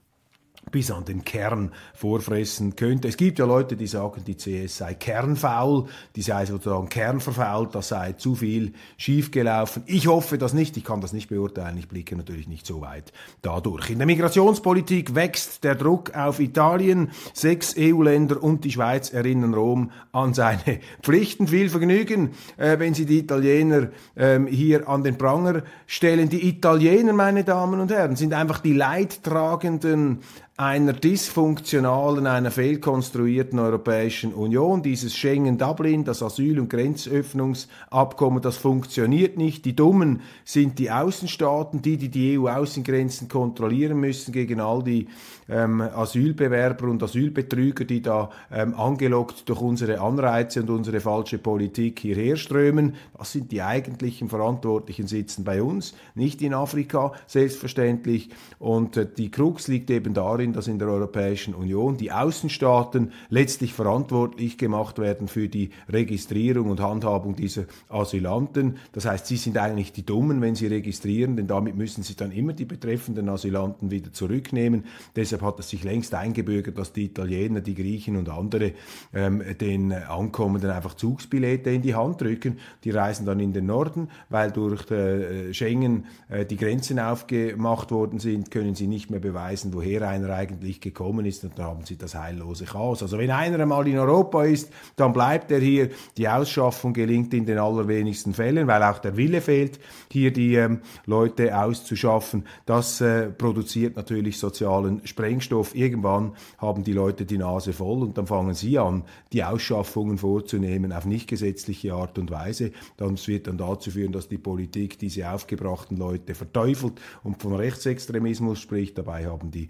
bis 0.70 0.90
an 0.90 1.04
den 1.04 1.24
Kern 1.24 1.72
vorfressen 1.94 2.76
könnte. 2.76 3.08
Es 3.08 3.16
gibt 3.16 3.38
ja 3.38 3.44
Leute, 3.44 3.76
die 3.76 3.86
sagen, 3.86 4.22
die 4.26 4.36
CS 4.36 4.78
sei 4.78 4.94
kernfaul, 4.94 5.86
die 6.16 6.22
sei 6.22 6.46
sozusagen 6.46 6.88
kernverfault, 6.88 7.74
das 7.74 7.88
sei 7.88 8.12
zu 8.12 8.34
viel 8.34 8.72
schiefgelaufen. 8.96 9.82
Ich 9.86 10.06
hoffe 10.06 10.38
das 10.38 10.54
nicht, 10.54 10.76
ich 10.76 10.84
kann 10.84 11.00
das 11.00 11.12
nicht 11.12 11.28
beurteilen, 11.28 11.76
ich 11.76 11.88
blicke 11.88 12.16
natürlich 12.16 12.48
nicht 12.48 12.66
so 12.66 12.80
weit 12.80 13.12
dadurch. 13.42 13.90
In 13.90 13.98
der 13.98 14.06
Migrationspolitik 14.06 15.14
wächst 15.14 15.64
der 15.64 15.74
Druck 15.74 16.14
auf 16.14 16.40
Italien. 16.40 17.10
Sechs 17.34 17.74
EU-Länder 17.78 18.42
und 18.42 18.64
die 18.64 18.72
Schweiz 18.72 19.12
erinnern 19.12 19.54
Rom 19.54 19.90
an 20.12 20.32
seine 20.32 20.80
Pflichten. 21.02 21.48
Viel 21.48 21.68
Vergnügen, 21.68 22.30
äh, 22.56 22.78
wenn 22.78 22.94
Sie 22.94 23.04
die 23.04 23.18
Italiener 23.18 23.88
ähm, 24.16 24.46
hier 24.46 24.88
an 24.88 25.02
den 25.02 25.18
Pranger 25.18 25.62
stellen. 25.86 26.28
Die 26.28 26.48
Italiener, 26.48 27.12
meine 27.12 27.44
Damen 27.44 27.80
und 27.80 27.90
Herren, 27.90 28.16
sind 28.16 28.32
einfach 28.32 28.60
die 28.60 28.72
Leidtragenden 28.72 30.20
einer 30.62 30.92
dysfunktionalen, 30.92 32.24
einer 32.28 32.52
fehlkonstruierten 32.52 33.58
Europäischen 33.58 34.32
Union. 34.32 34.80
Dieses 34.80 35.16
Schengen-Dublin, 35.16 36.04
das 36.04 36.22
Asyl- 36.22 36.60
und 36.60 36.70
Grenzöffnungsabkommen, 36.70 38.40
das 38.40 38.58
funktioniert 38.58 39.36
nicht. 39.36 39.64
Die 39.64 39.74
Dummen 39.74 40.20
sind 40.44 40.78
die 40.78 40.92
Außenstaaten, 40.92 41.82
die, 41.82 41.96
die 41.96 42.10
die 42.10 42.38
EU-Außengrenzen 42.38 43.28
kontrollieren 43.28 43.98
müssen 43.98 44.30
gegen 44.30 44.60
all 44.60 44.84
die 44.84 45.08
ähm, 45.48 45.80
Asylbewerber 45.80 46.86
und 46.88 47.02
Asylbetrüger, 47.02 47.84
die 47.84 48.00
da 48.00 48.30
ähm, 48.52 48.74
angelockt 48.74 49.48
durch 49.48 49.60
unsere 49.60 50.00
Anreize 50.00 50.60
und 50.60 50.70
unsere 50.70 51.00
falsche 51.00 51.38
Politik 51.38 51.98
hierher 51.98 52.36
strömen. 52.36 52.94
Das 53.18 53.32
sind 53.32 53.50
die 53.50 53.62
eigentlichen 53.62 54.28
Verantwortlichen 54.28 55.06
sitzen 55.08 55.44
bei 55.44 55.62
uns, 55.62 55.94
nicht 56.14 56.40
in 56.42 56.54
Afrika, 56.54 57.12
selbstverständlich. 57.26 58.30
Und 58.58 58.96
äh, 58.96 59.06
die 59.06 59.30
Krux 59.30 59.66
liegt 59.68 59.90
eben 59.90 60.14
darin, 60.14 60.51
dass 60.52 60.68
in 60.68 60.78
der 60.78 60.88
Europäischen 60.88 61.54
Union 61.54 61.96
die 61.96 62.12
Außenstaaten 62.12 63.12
letztlich 63.28 63.72
verantwortlich 63.72 64.58
gemacht 64.58 64.98
werden 64.98 65.28
für 65.28 65.48
die 65.48 65.70
Registrierung 65.90 66.70
und 66.70 66.80
Handhabung 66.80 67.36
dieser 67.36 67.64
Asylanten. 67.88 68.78
Das 68.92 69.06
heißt, 69.06 69.26
sie 69.26 69.36
sind 69.36 69.58
eigentlich 69.58 69.92
die 69.92 70.04
Dummen, 70.04 70.40
wenn 70.40 70.54
sie 70.54 70.66
registrieren, 70.66 71.36
denn 71.36 71.46
damit 71.46 71.76
müssen 71.76 72.02
sie 72.02 72.14
dann 72.14 72.32
immer 72.32 72.52
die 72.52 72.64
betreffenden 72.64 73.28
Asylanten 73.28 73.90
wieder 73.90 74.12
zurücknehmen. 74.12 74.84
Deshalb 75.16 75.42
hat 75.42 75.58
es 75.58 75.70
sich 75.70 75.84
längst 75.84 76.14
eingebürgert, 76.14 76.78
dass 76.78 76.92
die 76.92 77.04
Italiener, 77.04 77.60
die 77.60 77.74
Griechen 77.74 78.16
und 78.16 78.28
andere 78.28 78.72
ähm, 79.14 79.42
den 79.60 79.92
Ankommenden 79.92 80.70
einfach 80.70 80.94
Zugsbillette 80.94 81.70
in 81.70 81.82
die 81.82 81.94
Hand 81.94 82.20
drücken. 82.20 82.58
Die 82.84 82.90
reisen 82.90 83.26
dann 83.26 83.40
in 83.40 83.52
den 83.52 83.66
Norden, 83.66 84.08
weil 84.28 84.50
durch 84.50 84.90
äh, 84.90 85.52
Schengen 85.52 86.06
äh, 86.28 86.44
die 86.44 86.56
Grenzen 86.56 86.98
aufgemacht 86.98 87.90
worden 87.90 88.18
sind, 88.18 88.50
können 88.50 88.74
sie 88.74 88.86
nicht 88.86 89.10
mehr 89.10 89.20
beweisen, 89.20 89.72
woher 89.74 90.08
einer 90.08 90.28
eigentlich 90.32 90.80
gekommen 90.80 91.26
ist 91.26 91.44
und 91.44 91.58
dann 91.58 91.66
haben 91.66 91.84
sie 91.84 91.96
das 91.96 92.14
heillose 92.14 92.64
Chaos. 92.64 93.02
Also 93.02 93.18
wenn 93.18 93.30
einer 93.30 93.60
einmal 93.60 93.86
in 93.86 93.98
Europa 93.98 94.44
ist, 94.44 94.72
dann 94.96 95.12
bleibt 95.12 95.50
er 95.50 95.60
hier. 95.60 95.90
Die 96.16 96.28
Ausschaffung 96.28 96.92
gelingt 96.92 97.32
in 97.34 97.46
den 97.46 97.58
allerwenigsten 97.58 98.34
Fällen, 98.34 98.66
weil 98.66 98.82
auch 98.82 98.98
der 98.98 99.16
Wille 99.16 99.40
fehlt, 99.40 99.78
hier 100.10 100.32
die 100.32 100.54
ähm, 100.54 100.80
Leute 101.06 101.58
auszuschaffen. 101.58 102.44
Das 102.66 103.00
äh, 103.00 103.28
produziert 103.28 103.96
natürlich 103.96 104.38
sozialen 104.38 105.06
Sprengstoff. 105.06 105.74
Irgendwann 105.74 106.32
haben 106.58 106.84
die 106.84 106.92
Leute 106.92 107.24
die 107.24 107.38
Nase 107.38 107.72
voll 107.72 108.02
und 108.02 108.18
dann 108.18 108.26
fangen 108.26 108.54
sie 108.54 108.78
an, 108.78 109.04
die 109.32 109.44
Ausschaffungen 109.44 110.18
vorzunehmen 110.18 110.92
auf 110.92 111.06
nicht 111.06 111.28
gesetzliche 111.28 111.94
Art 111.94 112.18
und 112.18 112.30
Weise. 112.30 112.72
Das 112.96 113.28
wird 113.28 113.46
dann 113.46 113.58
dazu 113.58 113.90
führen, 113.90 114.12
dass 114.12 114.28
die 114.28 114.38
Politik 114.38 114.98
diese 114.98 115.30
aufgebrachten 115.30 115.96
Leute 115.96 116.34
verteufelt 116.34 117.00
und 117.22 117.40
von 117.40 117.54
Rechtsextremismus 117.54 118.60
spricht. 118.60 118.98
Dabei 118.98 119.26
haben 119.26 119.50
die 119.50 119.68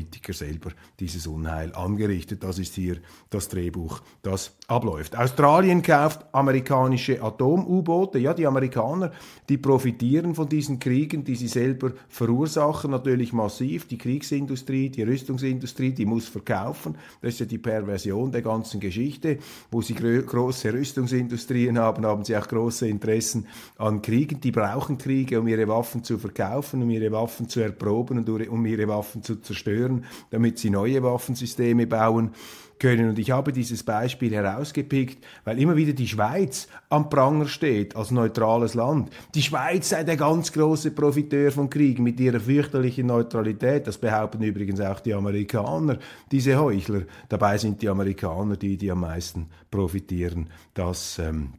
Politiker 0.00 0.32
selber 0.32 0.70
dieses 0.98 1.26
Unheil 1.26 1.74
angerichtet. 1.74 2.42
Das 2.42 2.58
ist 2.58 2.74
hier 2.74 2.96
das 3.28 3.48
Drehbuch, 3.48 4.00
das 4.22 4.56
abläuft. 4.66 5.16
Australien 5.16 5.82
kauft 5.82 6.24
amerikanische 6.32 7.22
Atom-U-Boote. 7.22 8.18
Ja, 8.18 8.32
die 8.32 8.46
Amerikaner, 8.46 9.12
die 9.48 9.58
profitieren 9.58 10.34
von 10.34 10.48
diesen 10.48 10.78
Kriegen, 10.78 11.22
die 11.24 11.36
sie 11.36 11.48
selber 11.48 11.92
verursachen, 12.08 12.90
natürlich 12.92 13.34
massiv. 13.34 13.88
Die 13.88 13.98
Kriegsindustrie, 13.98 14.88
die 14.88 15.02
Rüstungsindustrie, 15.02 15.92
die 15.92 16.06
muss 16.06 16.28
verkaufen. 16.28 16.96
Das 17.20 17.34
ist 17.34 17.40
ja 17.40 17.46
die 17.46 17.58
Perversion 17.58 18.32
der 18.32 18.42
ganzen 18.42 18.80
Geschichte. 18.80 19.38
Wo 19.70 19.82
sie 19.82 19.94
große 19.94 20.72
Rüstungsindustrien 20.72 21.78
haben, 21.78 22.06
haben 22.06 22.24
sie 22.24 22.36
auch 22.36 22.48
große 22.48 22.88
Interessen 22.88 23.46
an 23.76 24.00
Kriegen. 24.00 24.40
Die 24.40 24.50
brauchen 24.50 24.96
Kriege, 24.96 25.40
um 25.40 25.48
ihre 25.48 25.68
Waffen 25.68 26.04
zu 26.04 26.16
verkaufen, 26.16 26.82
um 26.82 26.88
ihre 26.88 27.12
Waffen 27.12 27.50
zu 27.50 27.60
erproben 27.60 28.18
und 28.18 28.30
um 28.48 28.64
ihre 28.64 28.88
Waffen 28.88 29.22
zu 29.22 29.36
zerstören, 29.36 29.89
damit 30.30 30.58
sie 30.58 30.70
neue 30.70 31.02
Waffensysteme 31.02 31.86
bauen 31.86 32.32
können. 32.80 33.10
Und 33.10 33.18
ich 33.18 33.30
habe 33.30 33.52
dieses 33.52 33.84
Beispiel 33.84 34.34
herausgepickt, 34.34 35.24
weil 35.44 35.60
immer 35.60 35.76
wieder 35.76 35.92
die 35.92 36.08
Schweiz 36.08 36.66
am 36.88 37.08
Pranger 37.08 37.46
steht 37.46 37.94
als 37.94 38.10
neutrales 38.10 38.74
Land. 38.74 39.10
Die 39.34 39.42
Schweiz 39.42 39.90
sei 39.90 40.02
der 40.02 40.16
ganz 40.16 40.50
große 40.52 40.90
Profiteur 40.90 41.52
von 41.52 41.70
Kriegen 41.70 42.02
mit 42.02 42.18
ihrer 42.18 42.40
fürchterlichen 42.40 43.06
Neutralität. 43.06 43.86
Das 43.86 43.98
behaupten 43.98 44.42
übrigens 44.42 44.80
auch 44.80 44.98
die 44.98 45.14
Amerikaner, 45.14 45.98
diese 46.32 46.58
Heuchler. 46.58 47.02
Dabei 47.28 47.58
sind 47.58 47.82
die 47.82 47.88
Amerikaner 47.88 48.56
die, 48.56 48.76
die 48.76 48.90
am 48.90 49.00
meisten 49.00 49.46
profitieren. 49.70 50.48
Das 50.74 51.18
ähm, 51.18 51.52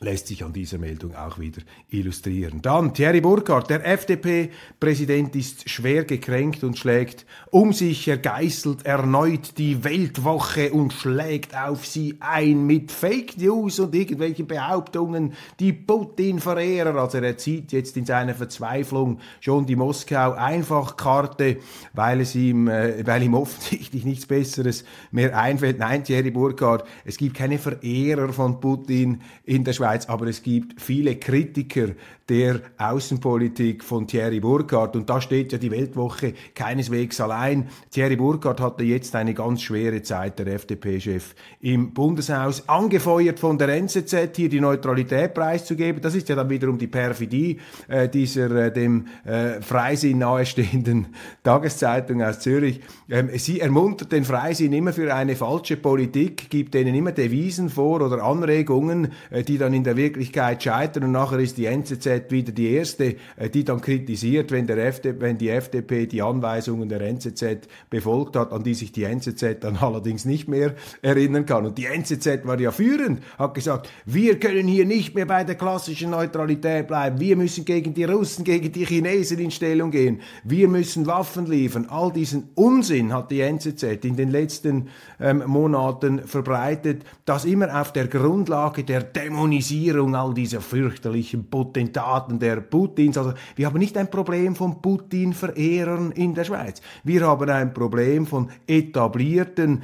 lässt 0.00 0.26
sich 0.26 0.44
an 0.44 0.52
dieser 0.52 0.78
Meldung 0.78 1.14
auch 1.14 1.38
wieder 1.38 1.62
illustrieren. 1.88 2.60
Dann 2.62 2.94
Thierry 2.94 3.20
Burkhardt, 3.20 3.70
der 3.70 3.86
FDP-Präsident 3.86 5.36
ist 5.36 5.70
schwer 5.70 6.04
gekränkt 6.04 6.64
und 6.64 6.76
schlägt 6.76 7.24
um 7.50 7.72
sich, 7.72 8.08
er 8.08 8.18
geißelt 8.18 8.86
erneut 8.86 9.56
die 9.56 9.84
Weltwoche 9.84 10.72
und 10.72 10.92
schlägt 10.92 11.56
auf 11.56 11.86
sie 11.86 12.16
ein 12.20 12.66
mit 12.66 12.90
Fake 12.90 13.38
News 13.38 13.78
und 13.78 13.94
irgendwelchen 13.94 14.46
Behauptungen, 14.46 15.32
die 15.60 15.72
Putin-Verehrer, 15.72 16.96
also 16.96 17.18
er 17.18 17.36
zieht 17.36 17.72
jetzt 17.72 17.96
in 17.96 18.04
seiner 18.04 18.34
Verzweiflung 18.34 19.20
schon 19.40 19.64
die 19.64 19.76
Moskau-Einfachkarte, 19.76 21.58
weil 21.92 22.20
es 22.20 22.34
ihm, 22.34 22.66
äh, 22.68 23.06
weil 23.06 23.22
ihm 23.22 23.34
offensichtlich 23.34 24.04
nichts 24.04 24.26
Besseres 24.26 24.84
mehr 25.12 25.38
einfällt. 25.38 25.78
Nein, 25.78 26.02
Thierry 26.02 26.32
Burkhardt, 26.32 26.84
es 27.04 27.16
gibt 27.16 27.36
keine 27.36 27.58
Verehrer 27.58 28.32
von 28.32 28.60
Putin 28.60 29.22
in 29.44 29.62
der 29.62 29.72
Schweiz 29.72 29.93
Schweiz, 29.94 30.08
aber 30.08 30.26
es 30.26 30.42
gibt 30.42 30.80
viele 30.80 31.16
Kritiker 31.16 31.88
der 32.28 32.60
Außenpolitik 32.78 33.84
von 33.84 34.06
Thierry 34.06 34.40
Burkhardt. 34.40 34.96
Und 34.96 35.10
da 35.10 35.20
steht 35.20 35.52
ja 35.52 35.58
die 35.58 35.70
Weltwoche 35.70 36.32
keineswegs 36.54 37.20
allein. 37.20 37.68
Thierry 37.90 38.16
Burkhardt 38.16 38.60
hatte 38.60 38.84
jetzt 38.84 39.14
eine 39.14 39.34
ganz 39.34 39.62
schwere 39.62 40.02
Zeit, 40.02 40.38
der 40.38 40.46
FDP-Chef 40.46 41.34
im 41.60 41.92
Bundeshaus, 41.92 42.66
angefeuert 42.68 43.38
von 43.38 43.58
der 43.58 43.68
NZZ, 43.68 44.36
hier 44.36 44.48
die 44.48 44.60
Neutralität 44.60 45.34
preiszugeben. 45.34 46.00
Das 46.00 46.14
ist 46.14 46.28
ja 46.28 46.36
dann 46.36 46.48
wiederum 46.48 46.78
die 46.78 46.86
Perfidie 46.86 47.60
äh, 47.88 48.08
dieser 48.08 48.50
äh, 48.50 48.72
dem 48.72 49.06
äh, 49.24 49.60
Freisinn 49.60 50.18
nahestehenden 50.18 51.08
Tageszeitung 51.42 52.22
aus 52.22 52.40
Zürich. 52.40 52.80
Ähm, 53.10 53.28
sie 53.34 53.60
ermuntert 53.60 54.12
den 54.12 54.24
Freisinn 54.24 54.72
immer 54.72 54.94
für 54.94 55.14
eine 55.14 55.36
falsche 55.36 55.76
Politik, 55.76 56.48
gibt 56.48 56.72
denen 56.72 56.94
immer 56.94 57.12
Devisen 57.12 57.68
vor 57.68 58.00
oder 58.00 58.22
Anregungen, 58.22 59.12
äh, 59.30 59.42
die 59.42 59.58
dann 59.58 59.74
in 59.74 59.84
der 59.84 59.96
Wirklichkeit 59.96 60.62
scheitern 60.62 61.04
und 61.04 61.12
nachher 61.12 61.38
ist 61.38 61.58
die 61.58 61.66
NZZ 61.66 62.13
wieder 62.28 62.52
die 62.52 62.70
erste, 62.70 63.16
äh, 63.36 63.50
die 63.50 63.64
dann 63.64 63.80
kritisiert, 63.80 64.50
wenn, 64.50 64.66
der 64.66 64.78
FD, 64.78 65.20
wenn 65.20 65.38
die 65.38 65.50
FDP 65.50 66.06
die 66.06 66.22
Anweisungen 66.22 66.88
der 66.88 67.00
NZZ 67.00 67.68
befolgt 67.90 68.36
hat, 68.36 68.52
an 68.52 68.62
die 68.62 68.74
sich 68.74 68.92
die 68.92 69.04
NZZ 69.04 69.60
dann 69.60 69.76
allerdings 69.80 70.24
nicht 70.24 70.48
mehr 70.48 70.74
erinnern 71.02 71.46
kann. 71.46 71.66
Und 71.66 71.78
die 71.78 71.86
NZZ 71.86 72.44
war 72.44 72.58
ja 72.60 72.70
führend, 72.70 73.22
hat 73.38 73.54
gesagt, 73.54 73.88
wir 74.04 74.38
können 74.38 74.66
hier 74.66 74.86
nicht 74.86 75.14
mehr 75.14 75.26
bei 75.26 75.44
der 75.44 75.54
klassischen 75.54 76.10
Neutralität 76.10 76.86
bleiben, 76.86 77.20
wir 77.20 77.36
müssen 77.36 77.64
gegen 77.64 77.94
die 77.94 78.04
Russen, 78.04 78.44
gegen 78.44 78.72
die 78.72 78.86
Chinesen 78.86 79.38
in 79.38 79.50
Stellung 79.50 79.90
gehen, 79.90 80.20
wir 80.44 80.68
müssen 80.68 81.06
Waffen 81.06 81.46
liefern. 81.46 81.86
All 81.88 82.12
diesen 82.12 82.50
Unsinn 82.54 83.12
hat 83.12 83.30
die 83.30 83.40
NZZ 83.40 84.04
in 84.04 84.16
den 84.16 84.30
letzten 84.30 84.88
ähm, 85.20 85.42
Monaten 85.46 86.20
verbreitet, 86.26 87.04
das 87.24 87.44
immer 87.44 87.80
auf 87.80 87.92
der 87.92 88.08
Grundlage 88.08 88.84
der 88.84 89.02
Dämonisierung 89.02 90.14
all 90.14 90.34
dieser 90.34 90.60
fürchterlichen 90.60 91.44
Potentaten 92.04 92.38
der 92.38 92.60
Putins. 92.60 93.16
Also 93.18 93.32
wir 93.56 93.66
haben 93.66 93.78
nicht 93.78 93.96
ein 93.96 94.10
Problem 94.10 94.54
von 94.54 94.80
Putin-Verehrern 94.80 96.12
in 96.12 96.34
der 96.34 96.44
Schweiz. 96.44 96.82
Wir 97.02 97.26
haben 97.26 97.48
ein 97.48 97.72
Problem 97.72 98.26
von 98.26 98.50
etablierten 98.66 99.82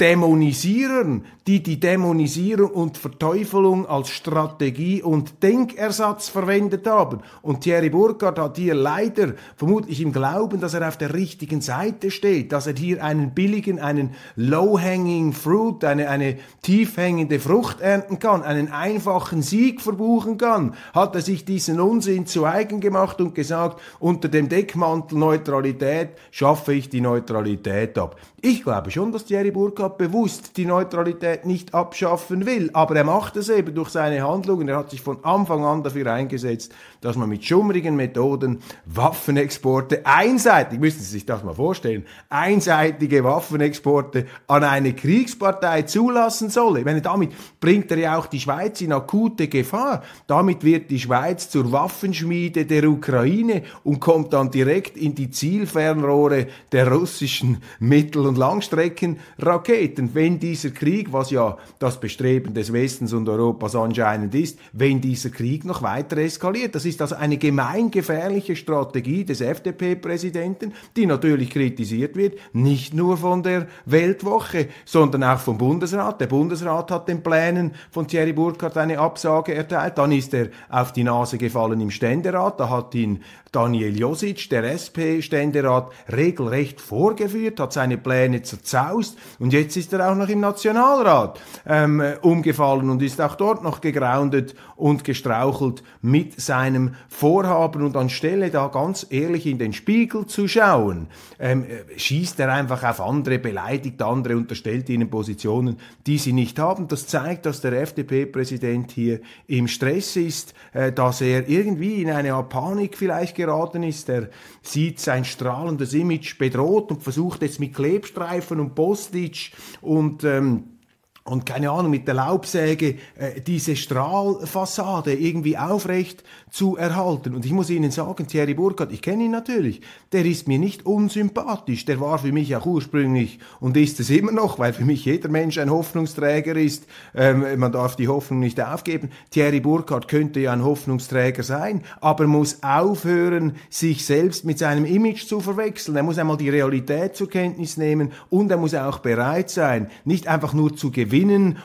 Dämonisierern, 0.00 1.26
die 1.46 1.62
die 1.62 1.78
Dämonisierung 1.78 2.70
und 2.70 2.96
Verteufelung 2.96 3.86
als 3.86 4.08
Strategie 4.08 5.02
und 5.02 5.42
Denkersatz 5.42 6.28
verwendet 6.28 6.86
haben. 6.86 7.20
Und 7.42 7.62
Thierry 7.62 7.90
Burkhardt 7.90 8.38
hat 8.38 8.56
hier 8.56 8.74
leider, 8.74 9.34
vermutlich 9.56 10.00
im 10.00 10.12
Glauben, 10.12 10.60
dass 10.60 10.72
er 10.72 10.88
auf 10.88 10.96
der 10.96 11.12
richtigen 11.12 11.60
Seite 11.60 12.10
steht, 12.10 12.52
dass 12.52 12.66
er 12.66 12.74
hier 12.74 13.04
einen 13.04 13.32
billigen, 13.34 13.78
einen 13.78 14.14
low-hanging 14.36 15.34
fruit, 15.34 15.84
eine, 15.84 16.08
eine 16.08 16.38
tiefhängende 16.62 17.38
Frucht 17.38 17.80
ernten 17.80 18.18
kann, 18.18 18.42
einen 18.42 18.72
einfachen 18.72 19.42
Sieg 19.42 19.82
verbuchen 19.82 20.38
kann, 20.38 20.74
hat 20.94 21.14
er 21.14 21.22
sich 21.22 21.44
diesen 21.44 21.78
Unsinn 21.78 22.24
zu 22.24 22.46
eigen 22.46 22.80
gemacht 22.80 23.20
und 23.20 23.34
gesagt, 23.34 23.80
unter 23.98 24.28
dem 24.28 24.48
Deckmantel 24.48 25.18
Neutralität 25.18 26.10
schaffe 26.30 26.72
ich 26.72 26.88
die 26.88 27.02
Neutralität 27.02 27.98
ab. 27.98 28.16
Ich 28.40 28.62
glaube 28.62 28.90
schon, 28.90 29.12
dass 29.12 29.26
Thierry 29.26 29.50
Burkhardt 29.50 29.89
Burkhardt 29.90 29.98
bewusst 29.98 30.56
die 30.56 30.66
Neutralität 30.66 31.44
nicht 31.44 31.74
abschaffen 31.74 32.46
will. 32.46 32.70
Aber 32.72 32.96
er 32.96 33.04
macht 33.04 33.36
es 33.36 33.48
eben 33.48 33.74
durch 33.74 33.90
seine 33.90 34.26
Handlungen. 34.26 34.68
Er 34.68 34.78
hat 34.78 34.90
sich 34.90 35.00
von 35.00 35.24
Anfang 35.24 35.64
an 35.64 35.82
dafür 35.82 36.12
eingesetzt, 36.12 36.72
dass 37.00 37.16
man 37.16 37.28
mit 37.28 37.44
schummrigen 37.44 37.96
Methoden 37.96 38.60
Waffenexporte 38.86 40.02
einseitig, 40.04 40.80
müssen 40.80 41.00
Sie 41.00 41.10
sich 41.10 41.26
das 41.26 41.42
mal 41.44 41.54
vorstellen, 41.54 42.04
einseitige 42.28 43.24
Waffenexporte 43.24 44.26
an 44.46 44.64
eine 44.64 44.94
Kriegspartei 44.94 45.82
zulassen 45.82 46.50
solle. 46.50 46.80
Ich 46.80 46.84
meine, 46.84 47.02
damit 47.02 47.32
bringt 47.60 47.90
er 47.90 47.98
ja 47.98 48.18
auch 48.18 48.26
die 48.26 48.40
Schweiz 48.40 48.80
in 48.80 48.92
akute 48.92 49.48
Gefahr. 49.48 50.02
Damit 50.26 50.64
wird 50.64 50.90
die 50.90 51.00
Schweiz 51.00 51.48
zur 51.50 51.72
Waffenschmiede 51.72 52.66
der 52.66 52.88
Ukraine 52.88 53.62
und 53.84 54.00
kommt 54.00 54.32
dann 54.32 54.50
direkt 54.50 54.96
in 54.96 55.14
die 55.14 55.30
Zielfernrohre 55.30 56.46
der 56.72 56.90
russischen 56.90 57.62
Mittel- 57.78 58.26
und 58.26 58.38
Langstreckenraketen. 58.38 59.79
Wenn 60.12 60.38
dieser 60.38 60.70
Krieg, 60.70 61.12
was 61.12 61.30
ja 61.30 61.56
das 61.78 62.00
Bestreben 62.00 62.52
des 62.52 62.72
Westens 62.72 63.12
und 63.12 63.28
Europas 63.28 63.74
anscheinend 63.74 64.34
ist, 64.34 64.58
wenn 64.72 65.00
dieser 65.00 65.30
Krieg 65.30 65.64
noch 65.64 65.82
weiter 65.82 66.18
eskaliert. 66.18 66.74
Das 66.74 66.84
ist 66.84 67.00
also 67.00 67.14
eine 67.14 67.38
gemeingefährliche 67.38 68.56
Strategie 68.56 69.24
des 69.24 69.40
FDP-Präsidenten, 69.40 70.74
die 70.96 71.06
natürlich 71.06 71.50
kritisiert 71.50 72.16
wird, 72.16 72.38
nicht 72.52 72.92
nur 72.92 73.16
von 73.16 73.42
der 73.42 73.68
Weltwoche, 73.86 74.68
sondern 74.84 75.24
auch 75.24 75.38
vom 75.38 75.56
Bundesrat. 75.56 76.20
Der 76.20 76.26
Bundesrat 76.26 76.90
hat 76.90 77.08
den 77.08 77.22
Plänen 77.22 77.72
von 77.90 78.06
Thierry 78.06 78.32
Burkhardt 78.32 78.76
eine 78.76 78.98
Absage 78.98 79.54
erteilt. 79.54 79.96
Dann 79.96 80.12
ist 80.12 80.34
er 80.34 80.48
auf 80.68 80.92
die 80.92 81.04
Nase 81.04 81.38
gefallen 81.38 81.80
im 81.80 81.90
Ständerat. 81.90 82.60
Da 82.60 82.68
hat 82.68 82.94
ihn 82.94 83.22
Daniel 83.52 83.98
Josic, 83.98 84.48
der 84.50 84.62
SP-Ständerat, 84.62 85.90
regelrecht 86.12 86.80
vorgeführt, 86.80 87.58
hat 87.58 87.72
seine 87.72 87.98
Pläne 87.98 88.42
zerzaust 88.42 89.18
und 89.40 89.52
jetzt 89.52 89.69
ist 89.76 89.92
er 89.92 90.10
auch 90.10 90.14
noch 90.14 90.28
im 90.28 90.40
Nationalrat 90.40 91.40
ähm, 91.66 92.02
umgefallen 92.22 92.90
und 92.90 93.02
ist 93.02 93.20
auch 93.20 93.34
dort 93.34 93.62
noch 93.62 93.80
gegroundet 93.80 94.54
und 94.76 95.04
gestrauchelt 95.04 95.82
mit 96.02 96.40
seinem 96.40 96.94
Vorhaben 97.08 97.82
und 97.82 97.96
anstelle 97.96 98.50
da 98.50 98.68
ganz 98.68 99.06
ehrlich 99.10 99.46
in 99.46 99.58
den 99.58 99.72
Spiegel 99.72 100.26
zu 100.26 100.48
schauen, 100.48 101.08
ähm, 101.38 101.66
schießt 101.96 102.40
er 102.40 102.52
einfach 102.52 102.82
auf 102.84 103.00
andere, 103.00 103.38
beleidigt 103.38 104.00
andere, 104.02 104.36
unterstellt 104.36 104.88
ihnen 104.88 105.10
Positionen, 105.10 105.76
die 106.06 106.18
sie 106.18 106.32
nicht 106.32 106.58
haben. 106.58 106.88
Das 106.88 107.06
zeigt, 107.06 107.46
dass 107.46 107.60
der 107.60 107.72
FDP-Präsident 107.80 108.90
hier 108.92 109.20
im 109.46 109.68
Stress 109.68 110.16
ist, 110.16 110.54
äh, 110.72 110.92
dass 110.92 111.20
er 111.20 111.48
irgendwie 111.48 112.02
in 112.02 112.10
eine 112.10 112.42
Panik 112.42 112.96
vielleicht 112.96 113.36
geraten 113.36 113.82
ist. 113.82 114.08
Er 114.08 114.28
sieht 114.62 115.00
sein 115.00 115.24
strahlendes 115.24 115.94
Image 115.94 116.38
bedroht 116.38 116.90
und 116.90 117.02
versucht 117.02 117.42
jetzt 117.42 117.60
mit 117.60 117.74
Klebstreifen 117.74 118.60
und 118.60 118.74
Postage 118.74 119.50
und 119.80 120.24
ähm, 120.24 120.79
und 121.24 121.44
keine 121.44 121.70
Ahnung, 121.70 121.90
mit 121.90 122.08
der 122.08 122.14
Laubsäge 122.14 122.96
äh, 123.16 123.40
diese 123.46 123.76
Strahlfassade 123.76 125.12
irgendwie 125.12 125.58
aufrecht 125.58 126.24
zu 126.50 126.76
erhalten. 126.76 127.34
Und 127.34 127.44
ich 127.44 127.52
muss 127.52 127.68
Ihnen 127.68 127.90
sagen, 127.90 128.26
Thierry 128.26 128.54
Burkhardt, 128.54 128.90
ich 128.90 129.02
kenne 129.02 129.24
ihn 129.24 129.30
natürlich, 129.30 129.82
der 130.12 130.24
ist 130.24 130.48
mir 130.48 130.58
nicht 130.58 130.86
unsympathisch. 130.86 131.84
Der 131.84 132.00
war 132.00 132.18
für 132.18 132.32
mich 132.32 132.56
auch 132.56 132.64
ursprünglich 132.64 133.38
und 133.60 133.76
ist 133.76 134.00
es 134.00 134.08
immer 134.08 134.32
noch, 134.32 134.58
weil 134.58 134.72
für 134.72 134.84
mich 134.84 135.04
jeder 135.04 135.28
Mensch 135.28 135.58
ein 135.58 135.70
Hoffnungsträger 135.70 136.56
ist. 136.56 136.86
Ähm, 137.14 137.44
man 137.58 137.70
darf 137.70 137.96
die 137.96 138.08
Hoffnung 138.08 138.40
nicht 138.40 138.60
aufgeben. 138.60 139.10
Thierry 139.30 139.60
Burkhardt 139.60 140.08
könnte 140.08 140.40
ja 140.40 140.52
ein 140.54 140.64
Hoffnungsträger 140.64 141.42
sein, 141.42 141.82
aber 142.00 142.26
muss 142.26 142.62
aufhören, 142.62 143.56
sich 143.68 144.06
selbst 144.06 144.46
mit 144.46 144.58
seinem 144.58 144.86
Image 144.86 145.26
zu 145.26 145.40
verwechseln. 145.40 145.96
Er 145.96 146.02
muss 146.02 146.18
einmal 146.18 146.38
die 146.38 146.48
Realität 146.48 147.14
zur 147.14 147.28
Kenntnis 147.28 147.76
nehmen 147.76 148.12
und 148.30 148.50
er 148.50 148.56
muss 148.56 148.74
auch 148.74 149.00
bereit 149.00 149.50
sein, 149.50 149.90
nicht 150.04 150.26
einfach 150.26 150.54
nur 150.54 150.74
zu 150.74 150.90
gewinnen 150.90 151.09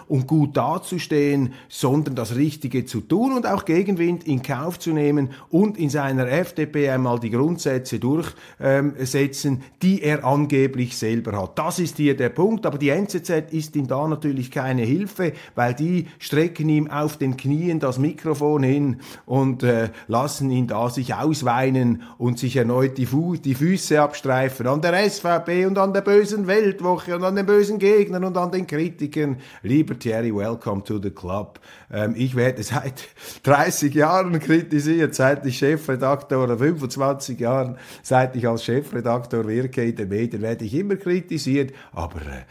und 0.08 0.28
gut 0.28 0.56
dazustehen, 0.56 1.54
sondern 1.70 2.16
das 2.16 2.36
Richtige 2.36 2.86
zu 2.86 3.02
tun 3.02 3.34
und 3.34 3.48
auch 3.48 3.66
Gegenwind 3.66 4.28
in 4.28 4.42
Kauf 4.44 4.76
aufzunehmen 4.76 5.30
und 5.50 5.78
in 5.78 5.90
seiner 5.90 6.28
FDP 6.28 6.90
einmal 6.90 7.20
die 7.20 7.30
Grundsätze 7.30 8.00
durchsetzen, 8.00 9.64
die 9.82 10.02
er 10.02 10.26
angeblich 10.26 10.98
selber 10.98 11.42
hat. 11.42 11.58
Das 11.58 11.80
ist 11.80 11.98
hier 11.98 12.18
der 12.18 12.30
Punkt, 12.30 12.66
aber 12.66 12.78
die 12.78 12.90
NZZ 12.90 13.52
ist 13.52 13.76
ihm 13.76 13.88
da 13.88 14.08
natürlich 14.08 14.52
keine 14.52 14.84
Hilfe, 14.84 15.34
weil 15.56 15.74
die 15.74 16.08
strecken 16.20 16.70
ihm 16.70 16.90
auf 16.90 17.18
den 17.18 17.38
Knien 17.38 17.80
das 17.80 18.00
Mikrofon 18.00 18.64
hin 18.64 18.98
und 19.26 19.64
äh, 19.64 19.90
lassen 20.08 20.52
ihn 20.52 20.68
da 20.68 20.90
sich 20.90 21.14
ausweinen 21.14 22.04
und 22.18 22.40
sich 22.40 22.58
erneut 22.58 22.98
die, 22.98 23.06
Fu 23.06 23.36
die 23.36 23.56
Füße 23.56 24.02
abstreifen 24.02 24.68
an 24.68 24.82
der 24.82 25.10
SVP 25.10 25.66
und 25.66 25.78
an 25.78 25.94
der 25.94 26.02
bösen 26.02 26.48
Weltwoche 26.48 27.16
und 27.16 27.24
an 27.24 27.36
den 27.36 27.46
bösen 27.46 27.80
Gegnern 27.80 28.24
und 28.24 28.38
an 28.38 28.52
den 28.52 28.68
Kritikern. 28.68 29.35
Lieber 29.64 29.98
Thierry, 29.98 30.36
welcome 30.36 30.84
to 30.84 31.00
the 31.02 31.12
club. 31.12 31.60
Ähm, 31.92 32.14
ich 32.18 32.36
werde 32.36 32.64
seit 32.64 33.08
30 33.44 33.94
Jahren 33.94 34.40
kritisiert, 34.40 35.16
seit 35.16 35.46
ich 35.46 35.58
Chefredaktor 35.58 36.44
oder 36.44 36.58
25 36.58 37.40
Jahren, 37.40 37.78
seit 38.04 38.36
ich 38.36 38.48
als 38.48 38.64
Chefredaktor 38.64 39.48
wirke 39.48 39.84
in 39.84 39.96
den 39.96 40.10
Medien, 40.10 40.42
werde 40.42 40.66
ich 40.66 40.74
immer 40.74 40.96
kritisiert. 40.96 41.74
Aber 41.92 42.22
äh, 42.22 42.44